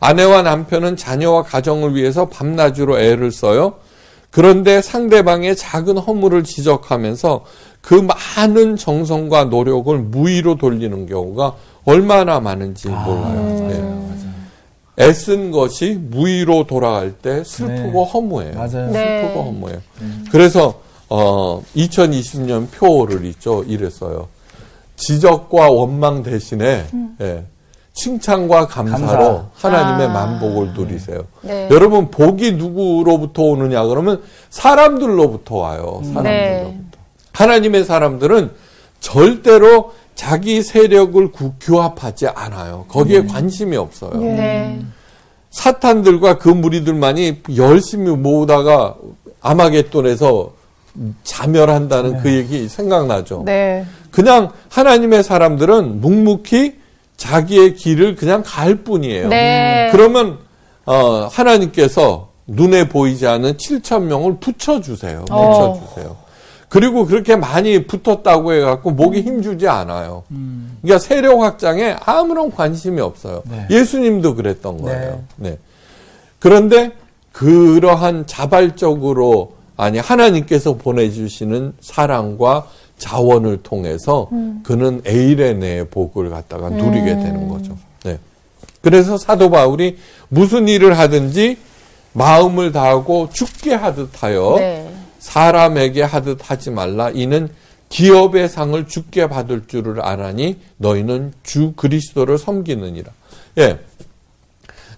[0.00, 3.74] 아내와 남편은 자녀와 가정을 위해서 밤낮으로 애를 써요.
[4.32, 7.44] 그런데 상대방의 작은 허물을 지적하면서
[7.80, 11.54] 그 많은 정성과 노력을 무의로 돌리는 경우가
[11.90, 13.68] 얼마나 많은지 몰라요.
[13.68, 15.04] 네.
[15.04, 18.54] 애쓴 것이 무의로 돌아갈 때 슬프고 허무해요.
[18.54, 18.90] 맞아요.
[18.90, 19.22] 네.
[19.22, 19.78] 슬프고 허무해요.
[20.30, 23.64] 그래서 어 2020년 표를 있죠.
[23.66, 24.28] 이랬어요.
[24.96, 26.84] 지적과 원망 대신에
[27.22, 27.44] 예,
[27.94, 30.12] 칭찬과 감사로 하나님의 아.
[30.12, 31.22] 만복을 누리세요.
[31.40, 31.68] 네.
[31.70, 36.02] 여러분 복이 누구로부터 오느냐 그러면 사람들로부터 와요.
[36.04, 36.22] 사람들로부터.
[36.22, 36.80] 네.
[37.32, 38.50] 하나님의 사람들은
[39.00, 42.84] 절대로 자기 세력을 구- 규합하지 않아요.
[42.88, 44.12] 거기에 관심이 없어요.
[44.20, 44.80] 네.
[45.50, 48.94] 사탄들과 그 무리들만이 열심히 모으다가
[49.40, 50.52] 아마겟돈에서
[51.24, 53.42] 자멸한다는 그 얘기 생각나죠.
[53.46, 53.84] 네.
[54.10, 56.78] 그냥 하나님의 사람들은 묵묵히
[57.16, 59.28] 자기의 길을 그냥 갈 뿐이에요.
[59.28, 59.88] 네.
[59.92, 60.38] 그러면
[60.86, 65.24] 어, 하나님께서 눈에 보이지 않은 7천 명을 붙여주세요.
[65.30, 65.72] 어.
[65.74, 66.16] 붙여주세요.
[66.70, 70.22] 그리고 그렇게 많이 붙었다고 해갖고 목이 힘주지 않아요.
[70.80, 73.42] 그러니까 세력 확장에 아무런 관심이 없어요.
[73.50, 73.66] 네.
[73.70, 75.24] 예수님도 그랬던 거예요.
[75.36, 75.58] 네.
[76.38, 76.92] 그런데
[77.32, 84.28] 그러한 자발적으로 아니 하나님께서 보내주시는 사랑과 자원을 통해서
[84.62, 87.76] 그는 에이레네의 복을 갖다가 누리게 되는 거죠.
[88.04, 88.16] 네.
[88.80, 91.58] 그래서 사도 바울이 무슨 일을 하든지
[92.12, 94.88] 마음을 다하고 죽게 하듯 하여 네.
[95.20, 97.10] 사람에게 하듯 하지 말라.
[97.10, 97.48] 이는
[97.88, 103.10] 기업의 상을 죽게 받을 줄을 아나니 너희는 주 그리스도를 섬기느니라.
[103.58, 103.78] 예.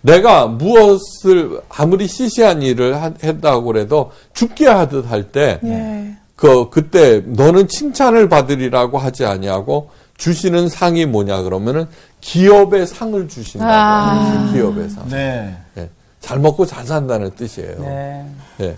[0.01, 6.17] 내가 무엇을 아무리 시시한 일을 하- 했다고 그래도 죽게 하듯 할 때 예.
[6.35, 11.87] 그 그때 너는 칭찬을 받으리라고 하지 아니하고 주시는 상이 뭐냐 그러면은
[12.21, 14.51] 기업의 상을 주신다고 아.
[14.53, 15.09] 기업의 상.
[15.09, 15.57] 네.
[15.79, 15.89] 예.
[16.21, 17.77] 잘 먹고 잘 산다는 뜻이에요.
[17.81, 18.27] 네.
[18.61, 18.77] 예.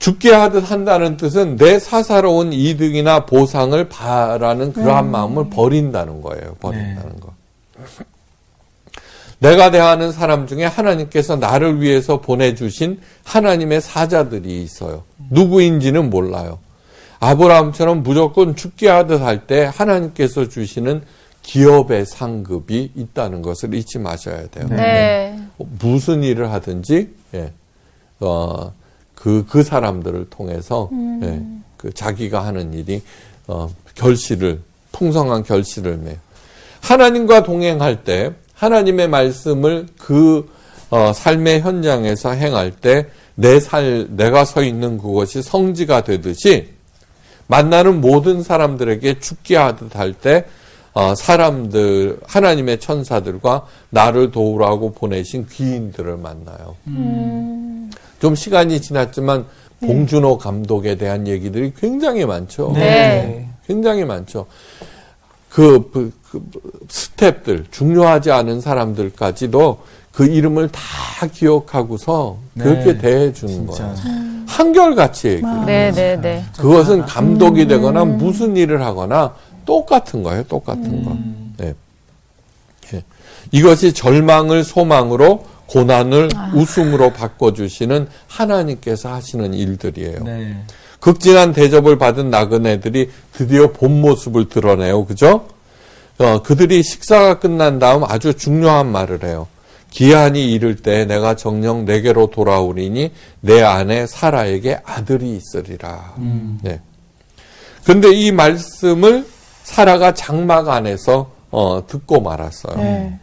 [0.00, 6.56] 죽게 하듯 한다는 뜻은 내 사사로운 이득이나 보상을 바라는 그러한 마음을 버린다는 거예요.
[6.58, 7.34] 버린다는 거.
[9.38, 15.04] 내가 대하는 사람 중에 하나님께서 나를 위해서 보내주신 하나님의 사자들이 있어요.
[15.30, 16.58] 누구인지는 몰라요.
[17.20, 21.02] 아브라함처럼 무조건 죽게 하듯 할 때 하나님께서 주시는
[21.42, 24.66] 기업의 상급이 있다는 것을 잊지 마셔야 돼요.
[24.70, 25.38] 네.
[25.58, 27.52] 무슨 일을 하든지 예.
[28.20, 28.72] 어,
[29.20, 30.88] 그, 그 사람들을 통해서
[31.22, 31.42] 예,
[31.76, 33.02] 그 자기가 하는 일이
[33.46, 34.60] 어, 결실을
[34.92, 36.18] 풍성한 결실을 맺.
[36.80, 40.48] 하나님과 동행할 때 하나님의 말씀을 그
[40.90, 43.06] 어, 삶의 현장에서 행할 때
[43.40, 46.68] 내 살 내가 서 있는 그것이 성지가 되듯이
[47.46, 50.44] 만나는 모든 사람들에게 죽게 하듯 할때 어,
[51.16, 56.76] 사람들 하나님의 천사들과 나를 도우라고 보내신 귀인들을 만나요.
[58.20, 59.46] 좀 시간이 지났지만
[59.80, 62.72] 봉준호 감독에 대한 얘기들이 굉장히 많죠.
[62.74, 63.48] 네.
[63.66, 64.46] 굉장히 많죠.
[65.48, 66.42] 그, 그, 그
[66.88, 69.78] 스탭들 중요하지 않은 사람들까지도
[70.12, 70.80] 그 이름을 다
[71.32, 72.64] 기억하고서 네.
[72.64, 73.66] 그렇게 대해 주는.
[73.66, 73.94] 거예요.
[74.46, 75.64] 한결같이 얘기해요.
[75.64, 76.44] 네, 네, 네.
[76.58, 79.34] 그것은 감독이 되거나 무슨 일을 하거나
[79.70, 80.42] 똑같은 거예요.
[80.48, 81.16] 똑같은 거.
[81.58, 81.74] 네.
[82.92, 83.04] 예.
[83.52, 90.24] 이것이 절망을 소망으로 고난을 웃음으로 바꿔주시는 하나님께서 하시는 일들이에요.
[90.24, 90.56] 네.
[90.98, 95.06] 극진한 대접을 받은 나그네들이 드디어 본 모습을 드러내요.
[95.06, 95.46] 그죠?
[96.18, 99.46] 어, 그들이 식사가 끝난 다음 아주 중요한 말을 해요.
[99.90, 106.14] 기한이 이를 때 내가 정령 내게로 돌아오리니 내 안에 사라에게 아들이 있으리라.
[106.62, 106.80] 네.
[107.84, 109.24] 근데 이 말씀을
[109.64, 112.76] 사라가 장막 안에서 어, 듣고 말았어요.
[112.76, 113.18] 네.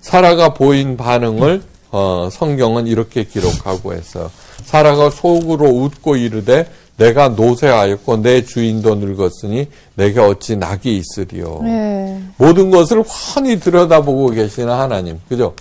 [0.00, 4.30] 사라가 보인 반응을 어, 성경은 이렇게 기록하고 했어요.
[4.64, 11.60] 사라가 속으로 웃고 이르되 내가 노쇠하였고 내 주인도 늙었으니 내게 어찌 낙이 있으리요.
[11.62, 12.20] 네.
[12.36, 15.20] 모든 것을 훤히 들여다보고 계시는 하나님.
[15.28, 15.54] 그죠?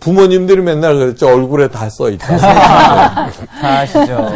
[0.00, 1.26] 부모님들이 맨날 그랬죠.
[1.26, 2.36] 얼굴에 다 써 있다.
[2.38, 4.28] 다 아시죠?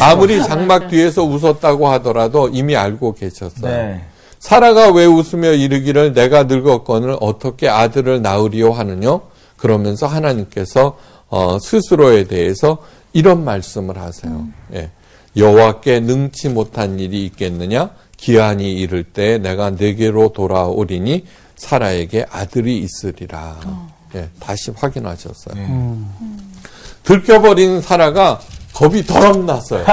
[0.00, 3.62] 아무리 장막 뒤에서 웃었다고 하더라도 이미 알고 계셨어요.
[3.62, 4.00] 네.
[4.46, 9.22] 사라가 왜 웃으며 이르기를 내가 늙었거늘 어떻게 아들을 낳으리요 하느뇨?
[9.56, 10.96] 그러면서 하나님께서
[11.28, 12.78] 어, 스스로에 대해서
[13.12, 14.46] 이런 말씀을 하세요.
[14.72, 14.92] 예.
[15.36, 17.90] 여호와께 능치 못한 일이 있겠느냐?
[18.16, 21.24] 기한이 이를 때 내가 내게로 돌아오리니
[21.56, 23.56] 사라에게 아들이 있으리라.
[24.14, 25.54] 예, 다시 확인하셨어요.
[25.56, 25.68] 네.
[27.02, 28.38] 들켜버린 사라가
[28.72, 29.84] 겁이 덜 났어요.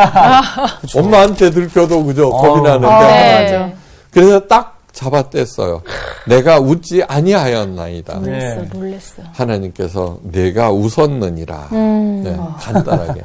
[0.96, 2.62] 엄마한테 들켜도 그죠 겁이 어.
[2.62, 3.52] 나는데 아, 하나님.
[3.52, 3.83] 네.
[4.14, 5.82] 그래서 딱 잡아뗐어요.
[6.28, 8.20] 내가 웃지 아니하였나이다.
[8.20, 8.70] 놀랬어, 네.
[8.72, 9.24] 놀랬어.
[9.34, 11.70] 하나님께서 내가 웃었느니라.
[11.72, 12.22] 음.
[12.24, 13.24] 네, 간단하게.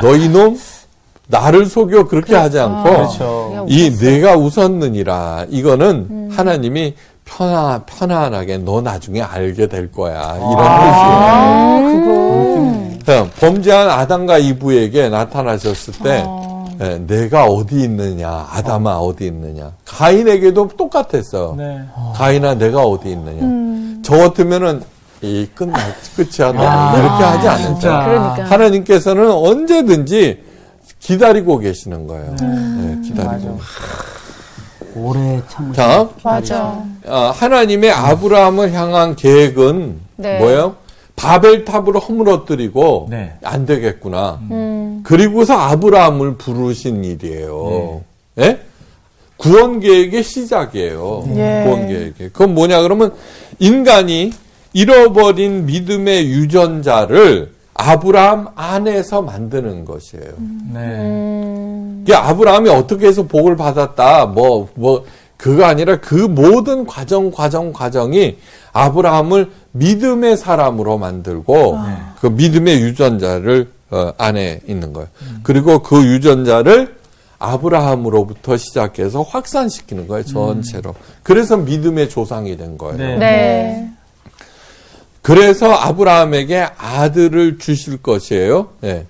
[0.00, 0.58] 너 이놈
[1.28, 3.66] 나를 속여 그렇게 하지 않고 그렇죠.
[3.68, 5.46] 이 내가 웃었느니라.
[5.50, 10.34] 이거는 하나님이 편안 편안하게 너 나중에 알게 될 거야.
[10.36, 13.02] 이런 아, 뜻이에요.
[13.04, 16.24] 그러니까 범죄한 아담과 이브에게 나타나셨을 때
[16.80, 19.72] 예, 내가 어디 있느냐, 아담아 어 디 있느냐.
[19.84, 21.54] 가인에게도 똑같았어요.
[21.56, 21.80] 네.
[22.14, 24.00] 가인아 내가 어디 있느냐.
[24.02, 24.82] 저 같으면은
[25.20, 25.78] 이 끝나
[26.16, 27.66] 끝이야 너 이렇게 하지 않을까.
[27.68, 28.04] 진짜.
[28.04, 28.44] 그러니까.
[28.50, 30.42] 하나님께서는 언제든지
[30.98, 32.34] 기다리고 계시는 거예요.
[32.42, 33.58] 예, 기다리고.
[34.94, 36.82] 오래 참으 자, 맞아.
[37.06, 40.38] 어, 하나님의 아브라함을 향한 계획은 네.
[40.38, 40.76] 뭐예요?
[41.22, 43.34] 바벨탑을 허물어뜨리고 네.
[43.44, 44.40] 안 되겠구나.
[44.50, 45.00] 음.
[45.04, 48.02] 그리고서 아브라함을 부르신 일이에요.
[48.38, 48.60] 예?
[49.36, 51.24] 구원 계획의 시작이에요.
[51.36, 51.62] 예.
[51.64, 52.30] 구원 계획의.
[52.32, 53.12] 그건 뭐냐 그러면
[53.58, 54.32] 인간이
[54.72, 60.32] 잃어버린 믿음의 유전자를 아브라함 안에서 만드는 것이에요.
[60.72, 60.80] 네.
[60.80, 62.02] 음.
[62.02, 65.04] 이게 아브라함이 어떻게 해서 복을 받았다, 뭐, 뭐,
[65.36, 68.36] 그거 아니라 그 모든 과정, 과정, 과정이
[68.72, 71.78] 아브라함을 믿음의 사람으로 만들고
[72.20, 75.08] 그 믿음의 유전자를 어, 안에 있는 거예요.
[75.42, 76.96] 그리고 그 유전자를
[77.38, 80.94] 아브라함으로부터 시작해서 확산시키는 거예요, 전체로.
[81.22, 82.96] 그래서 믿음의 조상이 된 거예요.
[82.96, 83.16] 네.
[83.18, 83.90] 네.
[85.22, 88.70] 그래서 아브라함에게 아들을 주실 것이에요.
[88.84, 89.06] 예.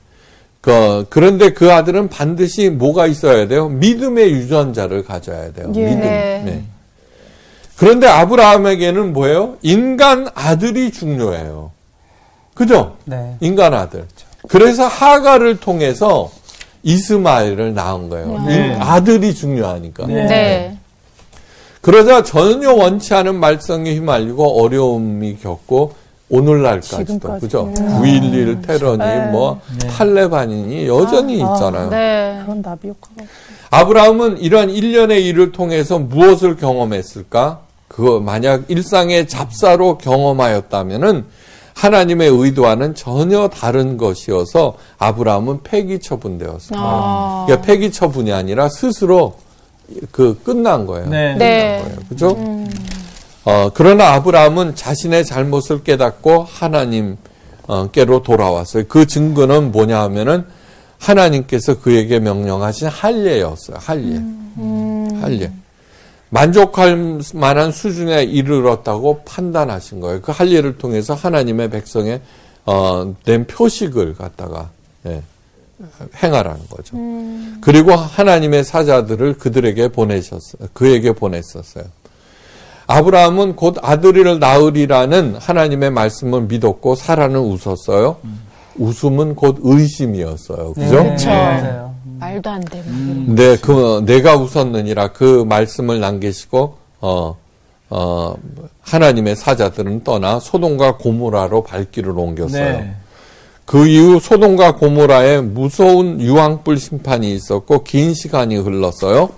[0.60, 3.68] 그, 그런데 그 아들은 반드시 뭐가 있어야 돼요?
[3.68, 5.72] 믿음의 유전자를 가져야 돼요.
[5.74, 5.84] 예.
[5.84, 6.00] 믿음.
[6.00, 6.64] 네.
[7.82, 7.86] 네.
[7.86, 9.56] 그런데 아브라함에게는 뭐예요?
[9.62, 11.72] 인간 아들이 중요해요.
[12.54, 12.96] 그죠?
[13.04, 13.36] 네.
[13.40, 14.06] 인간 아들.
[14.48, 16.30] 그래서 하가를 통해서
[16.84, 18.40] 이스마엘을 낳은 거예요.
[18.46, 18.66] 네.
[18.74, 20.06] 인- 아들이 중요하니까.
[20.06, 20.26] 네.
[20.26, 20.76] 네.
[21.80, 25.94] 그러자 전혀 원치 않은 말썽에 휘말리고 어려움이 겪고
[26.30, 27.40] 오늘날까지도.
[27.40, 27.72] 그죠?
[27.74, 29.26] 9.11 테러니 네.
[29.32, 29.60] 뭐
[29.96, 31.90] 탈레반이니 여전히 있잖아요.
[31.90, 32.40] 네.
[32.44, 33.28] 그런 나비 효과가.
[33.70, 37.60] 아브라함은 이러한 일련의 일을 통해서 무엇을 경험했을까?
[37.92, 41.24] 그거 만약 일상의 잡사로 경험하였다면은
[41.74, 46.78] 하나님의 의도와는 전혀 다른 것이어서 아브라함은 폐기 처분되었어요.
[46.78, 47.44] 아.
[47.46, 49.36] 그러니까 폐기 처분이 아니라 스스로
[50.10, 51.08] 그 끝난 거예요.
[51.08, 51.34] 네.
[51.36, 51.82] 네.
[51.82, 51.98] 거예요.
[52.08, 52.36] 그죠?
[53.44, 58.84] 어, 그러나 아브라함은 자신의 잘못을 깨닫고 하나님께로 돌아왔어요.
[58.88, 60.44] 그 증거는 뭐냐 하면은
[60.98, 63.78] 하나님께서 그에게 명령하신 할례였어요.
[63.80, 64.20] 할례.
[65.20, 65.50] 할례.
[66.32, 70.22] 만족할 만한 수준에 이르렀다고 판단하신 거예요.
[70.22, 72.22] 그 할례를 통해서 하나님의 백성의
[72.64, 74.70] 어, 낸 표식을 갖다가
[75.06, 75.22] 예,
[76.22, 76.96] 행하라는 거죠.
[77.60, 80.68] 그리고 하나님의 사자들을 그들에게 보내셨어요.
[80.72, 81.84] 그에게 보냈었어요.
[82.86, 88.16] 아브라함은 곧 아들을 낳으리라는 하나님의 말씀을 믿었고 사라는 웃었어요.
[88.76, 90.72] 웃음은 곧 의심이었어요.
[90.72, 90.90] 그죠?
[90.90, 91.28] 그렇죠.
[91.28, 91.91] 맞아요.
[92.04, 92.82] 말도 안 돼.
[92.84, 97.36] 근데 그 내가 웃었느니라 그 말씀을 남기시고 어,
[97.90, 98.34] 어,
[98.80, 102.78] 하나님의 사자들은 떠나 소돔과 고모라로 발길을 옮겼어요.
[102.78, 102.96] 네.
[103.64, 109.30] 그 이후 소돔과 고모라에 무서운 유황불 심판이 있었고 긴 시간이 흘렀어요.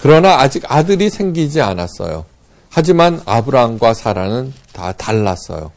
[0.00, 2.24] 그러나 아직 아들이 생기지 않았어요.
[2.70, 5.70] 하지만 아브라함과 사라는 다 달랐어요.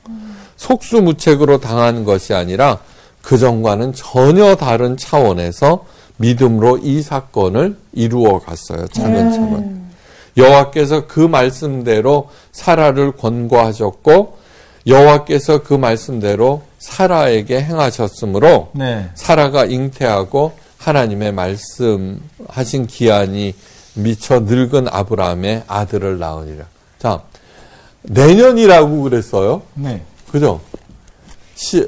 [0.57, 2.79] 속수무책으로 당한 것이 아니라
[3.21, 5.85] 그 전과는 전혀 다른 차원에서
[6.17, 8.87] 믿음으로 이 사건을 이루어 갔어요.
[8.87, 9.87] 차근차근.
[10.37, 14.37] 여호와께서 그 말씀대로 사라를 권고하셨고
[14.85, 19.09] 여호와께서 그 말씀대로 사라에게 행하셨으므로 네.
[19.15, 23.53] 사라가 잉태하고 하나님의 말씀하신 기한이
[23.95, 26.65] 미쳐 늙은 아브라함의 아들을 낳으리라.
[26.99, 27.21] 자,
[28.03, 29.63] 내년이라고 그랬어요.
[29.73, 30.03] 네.
[30.31, 30.61] 그죠?
[31.55, 31.79] 시,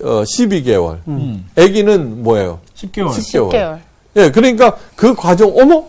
[0.00, 1.00] 어, 12개월.
[1.08, 1.48] 음.
[1.56, 2.60] 아기는 뭐예요?
[2.76, 3.08] 10개월.
[3.08, 3.50] 10개월.
[3.50, 3.80] 10개월.
[4.16, 5.84] 예, 그러니까 그 과정, 어머?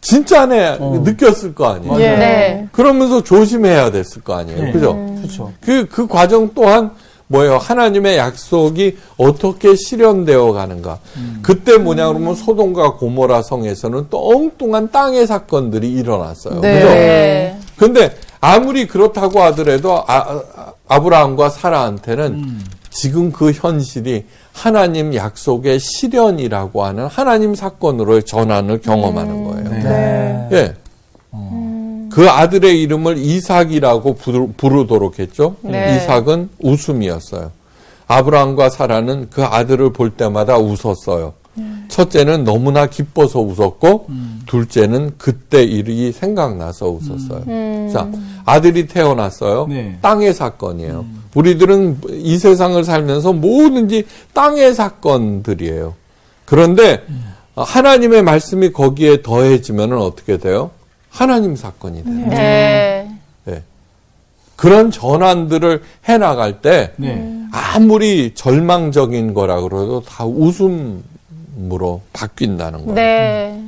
[0.00, 0.78] 진짜네.
[0.78, 2.00] 느꼈을 거 아니에요.
[2.00, 2.16] 예.
[2.16, 2.68] 네.
[2.72, 4.64] 그러면서 조심해야 됐을 거 아니에요.
[4.64, 4.72] 네.
[4.72, 4.94] 그죠?
[5.16, 5.52] 그렇죠.
[5.60, 6.92] 그, 그 과정 또한
[7.26, 7.58] 뭐예요?
[7.58, 10.98] 하나님의 약속이 어떻게 실현되어 가는가.
[11.42, 16.60] 그때 뭐냐 그러면 소돔과 고모라 성에서는 또 엉뚱한 땅의 사건들이 일어났어요.
[16.60, 16.74] 네.
[16.74, 16.88] 그죠?
[16.88, 17.58] 네.
[17.76, 20.42] 근데 아무리 그렇다고 하더라도 아,
[20.86, 24.24] 아, 브라함과 사라한테는 지금 그 현실이
[24.58, 29.70] 하나님 약속의 실현이라고 하는 하나님 사건으로의 전환을 경험하는 거예요.
[29.70, 30.48] 네.
[30.52, 30.74] 예.
[32.10, 35.54] 그 아들의 이름을 이삭이라고 부르, 도록 했죠.
[35.60, 35.96] 네.
[35.96, 37.52] 이삭은 웃음이었어요.
[38.08, 41.34] 아브라함과 사라는 그 아들을 볼 때마다 웃었어요.
[41.88, 44.06] 첫째는 너무나 기뻐서 웃었고
[44.46, 47.90] 둘째는 그때 일이 생각나서 웃었어요.
[47.92, 48.10] 자,
[48.44, 49.66] 아들이 태어났어요.
[49.68, 49.98] 네.
[50.00, 51.04] 땅의 사건이에요.
[51.34, 55.94] 우리들은 이 세상을 살면서 뭐든지 땅의 사건들이에요.
[56.44, 57.02] 그런데
[57.54, 60.70] 하나님의 말씀이 거기에 더해지면 어떻게 돼요?
[61.10, 62.26] 하나님 사건이 돼요.
[62.28, 63.10] 네.
[63.44, 63.62] 네.
[64.56, 67.34] 그런 전환들을 해 나갈 때 네.
[67.52, 71.02] 아무리 절망적인 거라 그래도 다 웃음
[71.72, 72.94] 으로 바뀐다는 거예요.
[72.94, 73.62] 네.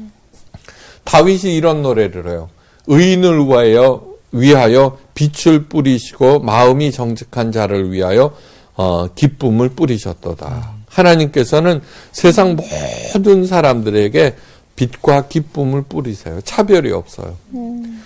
[1.05, 2.49] 다윗이 이런 노래를 해요.
[2.87, 8.33] 의인을 위하여 위하여 빛을 뿌리시고 마음이 정직한 자를 위하여
[8.77, 10.73] 어, 기쁨을 뿌리셨도다.
[10.87, 11.83] 하나님께서는
[12.13, 14.37] 세상 모든 사람들에게
[14.77, 16.41] 빛과 기쁨을 뿌리세요.
[16.43, 17.37] 차별이 없어요.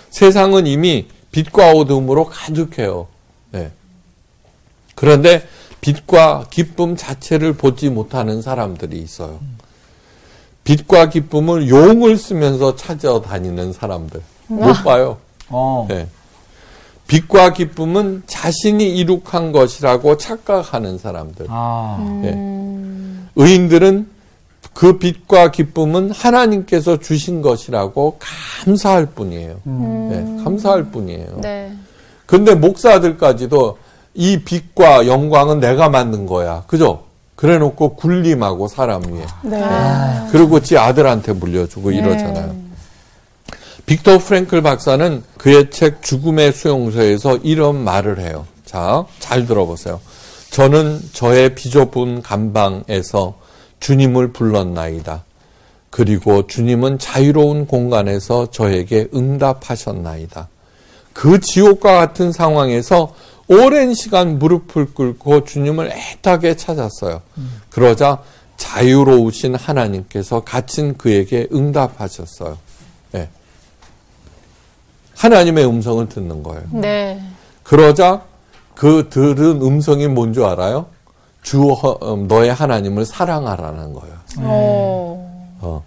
[0.09, 3.07] 세상은 이미 빛과 어둠으로 가득해요.
[3.51, 3.71] 네.
[4.95, 5.47] 그런데
[5.81, 9.39] 빛과 기쁨 자체를 보지 못하는 사람들이 있어요.
[10.65, 15.17] 빛과 기쁨을 용을 쓰면서 찾아다니는 사람들 못 봐요.
[15.49, 15.85] 어.
[15.89, 16.07] 네.
[17.07, 21.45] 빛과 기쁨은 자신이 이룩한 것이라고 착각하는 사람들.
[21.49, 22.19] 아.
[22.21, 22.31] 네.
[23.35, 24.09] 의인들은
[24.73, 29.61] 그 빛과 기쁨은 하나님께서 주신 것이라고 감사할 뿐이에요.
[29.63, 31.39] 네, 감사할 뿐이에요.
[31.41, 31.71] 네.
[32.25, 33.77] 근데 목사들까지도
[34.15, 36.63] 이 빛과 영광은 내가 만든 거야.
[36.67, 37.03] 그죠?
[37.35, 39.25] 그래 놓고 군림하고 사람 위에.
[39.43, 39.61] 네.
[40.31, 42.55] 그리고 지 아들한테 물려주고 이러잖아요.
[43.85, 48.45] 빅터 프랭클 박사는 그의 책 죽음의 수용소에서 이런 말을 해요.
[48.65, 49.99] 자, 잘 들어보세요.
[50.49, 53.35] 저는 저의 비좁은 감방에서
[53.79, 55.23] 주님을 불렀나이다.
[55.89, 60.49] 그리고 주님은 자유로운 공간에서 저에게 응답하셨나이다.
[61.13, 63.13] 그 지옥과 같은 상황에서
[63.47, 67.21] 오랜 시간 무릎을 꿇고 주님을 애타게 찾았어요.
[67.69, 68.21] 그러자
[68.57, 72.57] 자유로우신 하나님께서 갇힌 그에게 응답하셨어요.
[73.15, 73.29] 예.
[75.15, 76.63] 하나님의 음성을 듣는 거예요.
[76.71, 77.21] 네.
[77.63, 78.21] 그러자
[78.73, 80.87] 그 들은 음성이 뭔 줄 알아요?
[81.41, 84.15] 주 허- 어, 너의 하나님을 사랑하라는 거예요.
[84.39, 85.57] 어.
[85.61, 85.83] 어.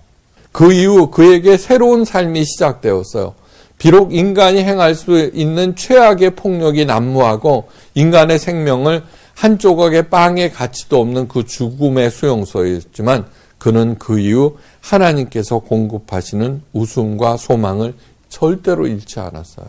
[0.52, 3.34] 그 이후 그에게 새로운 삶이 시작되었어요.
[3.78, 9.04] 비록 인간이 행할 수 있는 최악의 폭력이 난무하고 인간의 생명을
[9.34, 13.26] 한 조각의 빵의 가치도 없는 그 죽음의 수용소였지만
[13.58, 17.94] 그는 그 이후 하나님께서 공급하시는 웃음과 소망을
[18.28, 19.66] 절대로 잃지 않았어요.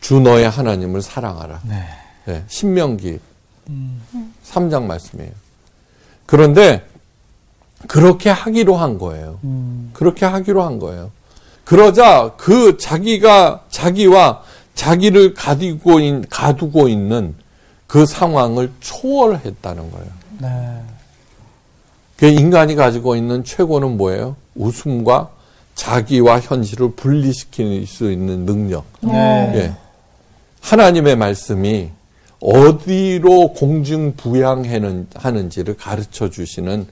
[0.00, 1.62] 주 너의 하나님을 사랑하라.
[1.66, 1.82] 네.
[2.26, 3.18] 네, 신명기
[4.44, 5.32] 3장 말씀이에요.
[6.26, 6.86] 그런데
[7.86, 9.38] 그렇게 하기로 한 거예요.
[9.94, 11.10] 그렇게 하기로 한 거예요.
[11.64, 14.42] 그러자 그 자기가 자기와
[14.74, 17.34] 자기를 가두고, 있, 가두고 있는
[17.86, 20.06] 그 상황을 초월했다는 거예요.
[20.40, 20.80] 네.
[22.16, 24.36] 그 인간이 가지고 있는 최고는 뭐예요?
[24.54, 25.30] 웃음과
[25.74, 28.84] 자기와 현실을 분리시킬 수 있는 능력.
[29.00, 29.52] 네.
[29.54, 29.74] 예.
[30.60, 31.90] 하나님의 말씀이
[32.40, 36.86] 어디로 공중부양하는지를 가르쳐 주시는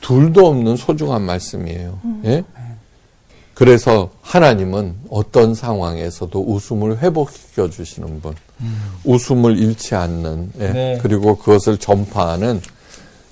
[0.00, 1.98] 둘도 없는 소중한 말씀이에요.
[2.24, 2.44] 예?
[3.58, 8.36] 그래서 하나님은 어떤 상황에서도 웃음을 회복시켜 주시는 분,
[9.02, 10.68] 웃음을 잃지 않는, 예?
[10.68, 10.98] 네.
[11.02, 12.62] 그리고 그것을 전파하는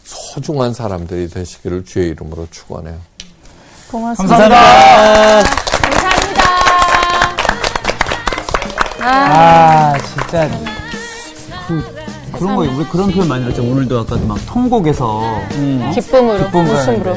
[0.02, 2.98] 소중한 사람들이 되시기를 주의 이름으로 축원해요.
[3.88, 4.36] 고맙습니다.
[4.36, 5.66] 감사합니다.
[8.98, 10.50] 아, 진짜.
[11.68, 11.95] 그,
[12.38, 13.62] 그런 거, 우리 그런 표현 많이 했죠.
[13.62, 15.20] 오늘도 아까도 막 통곡에서.
[15.22, 15.48] 어?
[15.94, 17.14] 기쁨으로, 기쁨을 웃음으로.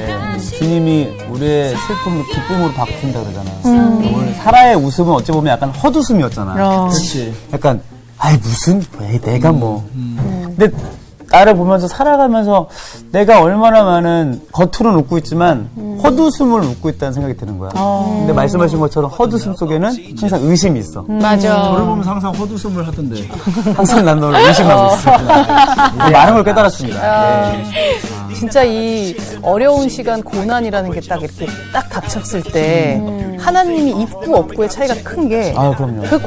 [0.57, 3.51] 주님이 우리의 슬픔을 기쁨으로 바꾼다 그러잖아.
[3.63, 6.53] 오늘 사라의 웃음은 어찌 보면 약간 헛웃음이었잖아.
[6.53, 7.33] 그렇지.
[7.53, 7.81] 약간,
[8.17, 9.87] 아이, 무슨, 왜 내가 뭐.
[9.93, 10.69] 근데
[11.31, 12.67] 나를 보면서 살아가면서
[13.11, 15.69] 내가 얼마나 많은 겉으로는 웃고 있지만
[16.03, 17.69] 헛웃음을 웃고 있다는 생각이 드는 거야.
[17.71, 21.03] 근데 말씀하신 것처럼 헛웃음 속에는 항상 의심이 있어.
[21.05, 21.71] 저를 맞아.
[21.85, 23.27] 보면서 항상 헛웃음을 하던데.
[23.75, 25.11] 항상 난 너를 의심하고 있어.
[26.11, 27.53] 많은 걸 깨달았습니다.
[27.55, 27.63] 예.
[28.33, 33.01] 진짜 이 어려운 시간 고난이라는 게 딱 이렇게 딱 닥쳤을 때
[33.39, 35.75] 하나님이 있고 없고의 차이가 큰 게그 아.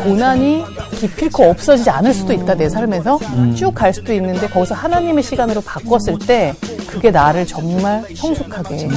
[0.05, 0.65] 고난이
[0.99, 3.19] 기필코 없어지지 않을 수도 있다 내 삶에서
[3.57, 6.55] 쭉갈 수도 있는데 거기서 하나님의 시간으로 바꿨을 때
[6.87, 8.89] 그게 나를 정말 성숙하게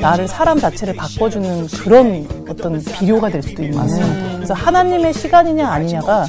[0.00, 6.26] 나를 사람 자체를 바꿔주는 그런 어떤 비료가 될 수도 있는 그래서 하나님의 시간이냐 아니냐가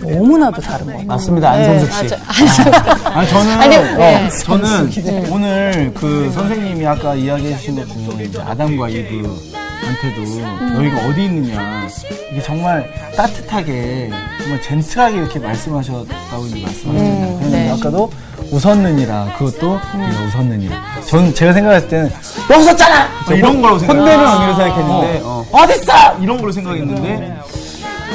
[0.00, 1.06] 너무나도 다른 것 같아요.
[1.06, 1.50] 맞습니다.
[1.50, 2.14] 안성숙 씨.
[3.04, 4.28] 아니 저는 아니, 어, 네.
[4.44, 11.24] 저는 오늘 그 선생님이 아까 이야기해 주신 것 중에 이제 아담과 이브 한테도 너희가 어디
[11.24, 11.86] 있느냐
[12.32, 14.10] 이게 정말 따뜻하게
[14.40, 17.36] 정말 젠틀하게 이렇게 말씀하셨다고 이제 말씀하셨잖아요.
[17.38, 17.70] 그런데 네.
[17.70, 18.10] 아까도
[18.50, 20.76] 웃었느니라 그것도 네가 웃었느니라.
[21.06, 22.10] 전 제가 생각했을 때는
[22.48, 23.94] 너 웃었잖아 뭐 이런 걸로 생각.
[23.96, 25.46] 혼내는 의미로 생각했는데 어.
[25.52, 27.36] 어딨어 이런 걸로 생각했는데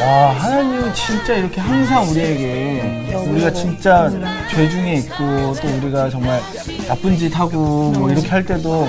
[0.01, 4.09] 와 하나님은 진짜 이렇게 항상 우리에게 우리가 진짜
[4.49, 6.41] 죄 중에 있고 또 우리가 정말
[6.87, 8.87] 나쁜 짓 하고 뭐 이렇게 할 때도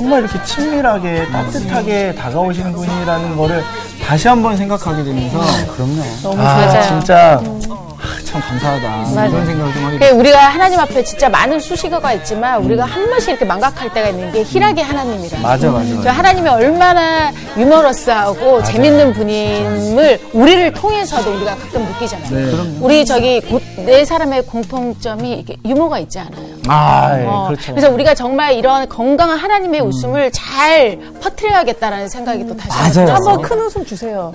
[0.00, 3.62] 정말 이렇게 친밀하게 따뜻하게 다가오시는 분이라는 거를
[4.02, 5.38] 다시 한번 생각하게 되면서
[5.74, 6.02] 그럼요.
[6.22, 6.82] 너무 아, 맞아요.
[6.84, 12.14] 진짜 아, 참 감사하다 이런 생각을 좀 하게 그 우리가 하나님 앞에 진짜 많은 수식어가
[12.14, 15.38] 있지만 우리가 한 번씩 이렇게 망각할 때가 있는 게 희락의 하나님이라.
[15.40, 16.12] 맞아 맞아 저 맞아.
[16.12, 22.30] 하나님이 얼마나 유머러스하고 재밌는 분임을 우리를 통해서도 우리가 가끔 느끼잖아요.
[22.30, 22.78] 네.
[22.80, 26.59] 우리 저기 고- 네 사람의 공통점이 이렇게 유머가 있지 않아요.
[26.72, 27.74] 아, 예, 어, 그렇죠.
[27.74, 33.14] 그래서 우리가 정말 이런 건강한 하나님의 웃음을 잘 퍼뜨려야겠다라는 생각이 또 다시 맞아요.
[33.14, 34.32] 한번 큰 웃음 주세요.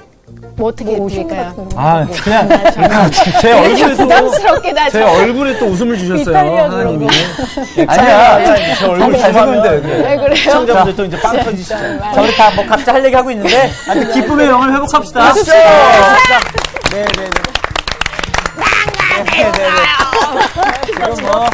[0.57, 1.67] 뭐 어떻게 드릴까요?
[1.75, 3.11] 아, 그냥, 그냥
[3.41, 6.36] 제 얼굴에 또, 부담스럽게 나제 얼굴에 또 웃음을 주셨어요.
[6.63, 7.07] 하나님이.
[7.88, 8.55] 아니야.
[8.75, 10.09] 제 얼굴 잘 주면 쓰는데, 그래.
[10.09, 10.36] 왜 그래요?
[10.36, 11.75] 시청자분들 또 이제 빵 터지시죠.
[11.77, 15.33] 자, 우리 다 뭐 각자 할 얘기 하고 있는데, 하여튼 기쁨의 영을 회복합시다.
[15.33, 17.05] 네, 네, 네.
[17.05, 17.05] 네,
[19.31, 19.67] 네, 네.
[20.86, 21.45] 지금 뭐,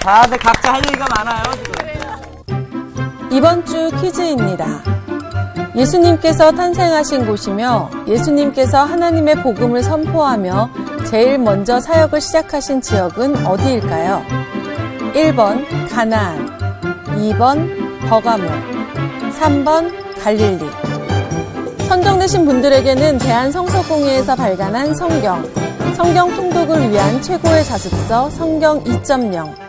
[0.00, 1.42] 다들 각자 할 얘기가 많아요.
[3.30, 4.82] 이번 주 퀴즈입니다.
[5.76, 10.70] 예수님께서 탄생하신 곳이며 예수님께서 하나님의 복음을 선포하며
[11.06, 14.24] 제일 먼저 사역을 시작하신 지역은 어디일까요?
[15.14, 16.58] 1번 가나안,
[17.16, 18.44] 2번 버가모,
[19.38, 20.68] 3번 갈릴리.
[21.88, 25.44] 선정되신 분들에게는 대한성서공회에서 발간한 성경,
[25.94, 29.59] 성경 통독을 위한 최고의 자습서 성경 2.0,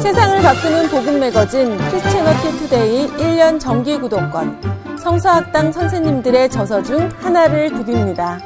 [0.00, 4.60] 세상을 바꾸는 복음 매거진 크리스채너티 투데이 1년 정기 구독권,
[4.98, 8.38] 성서학당 선생님들의 저서 중 하나를 드립니다.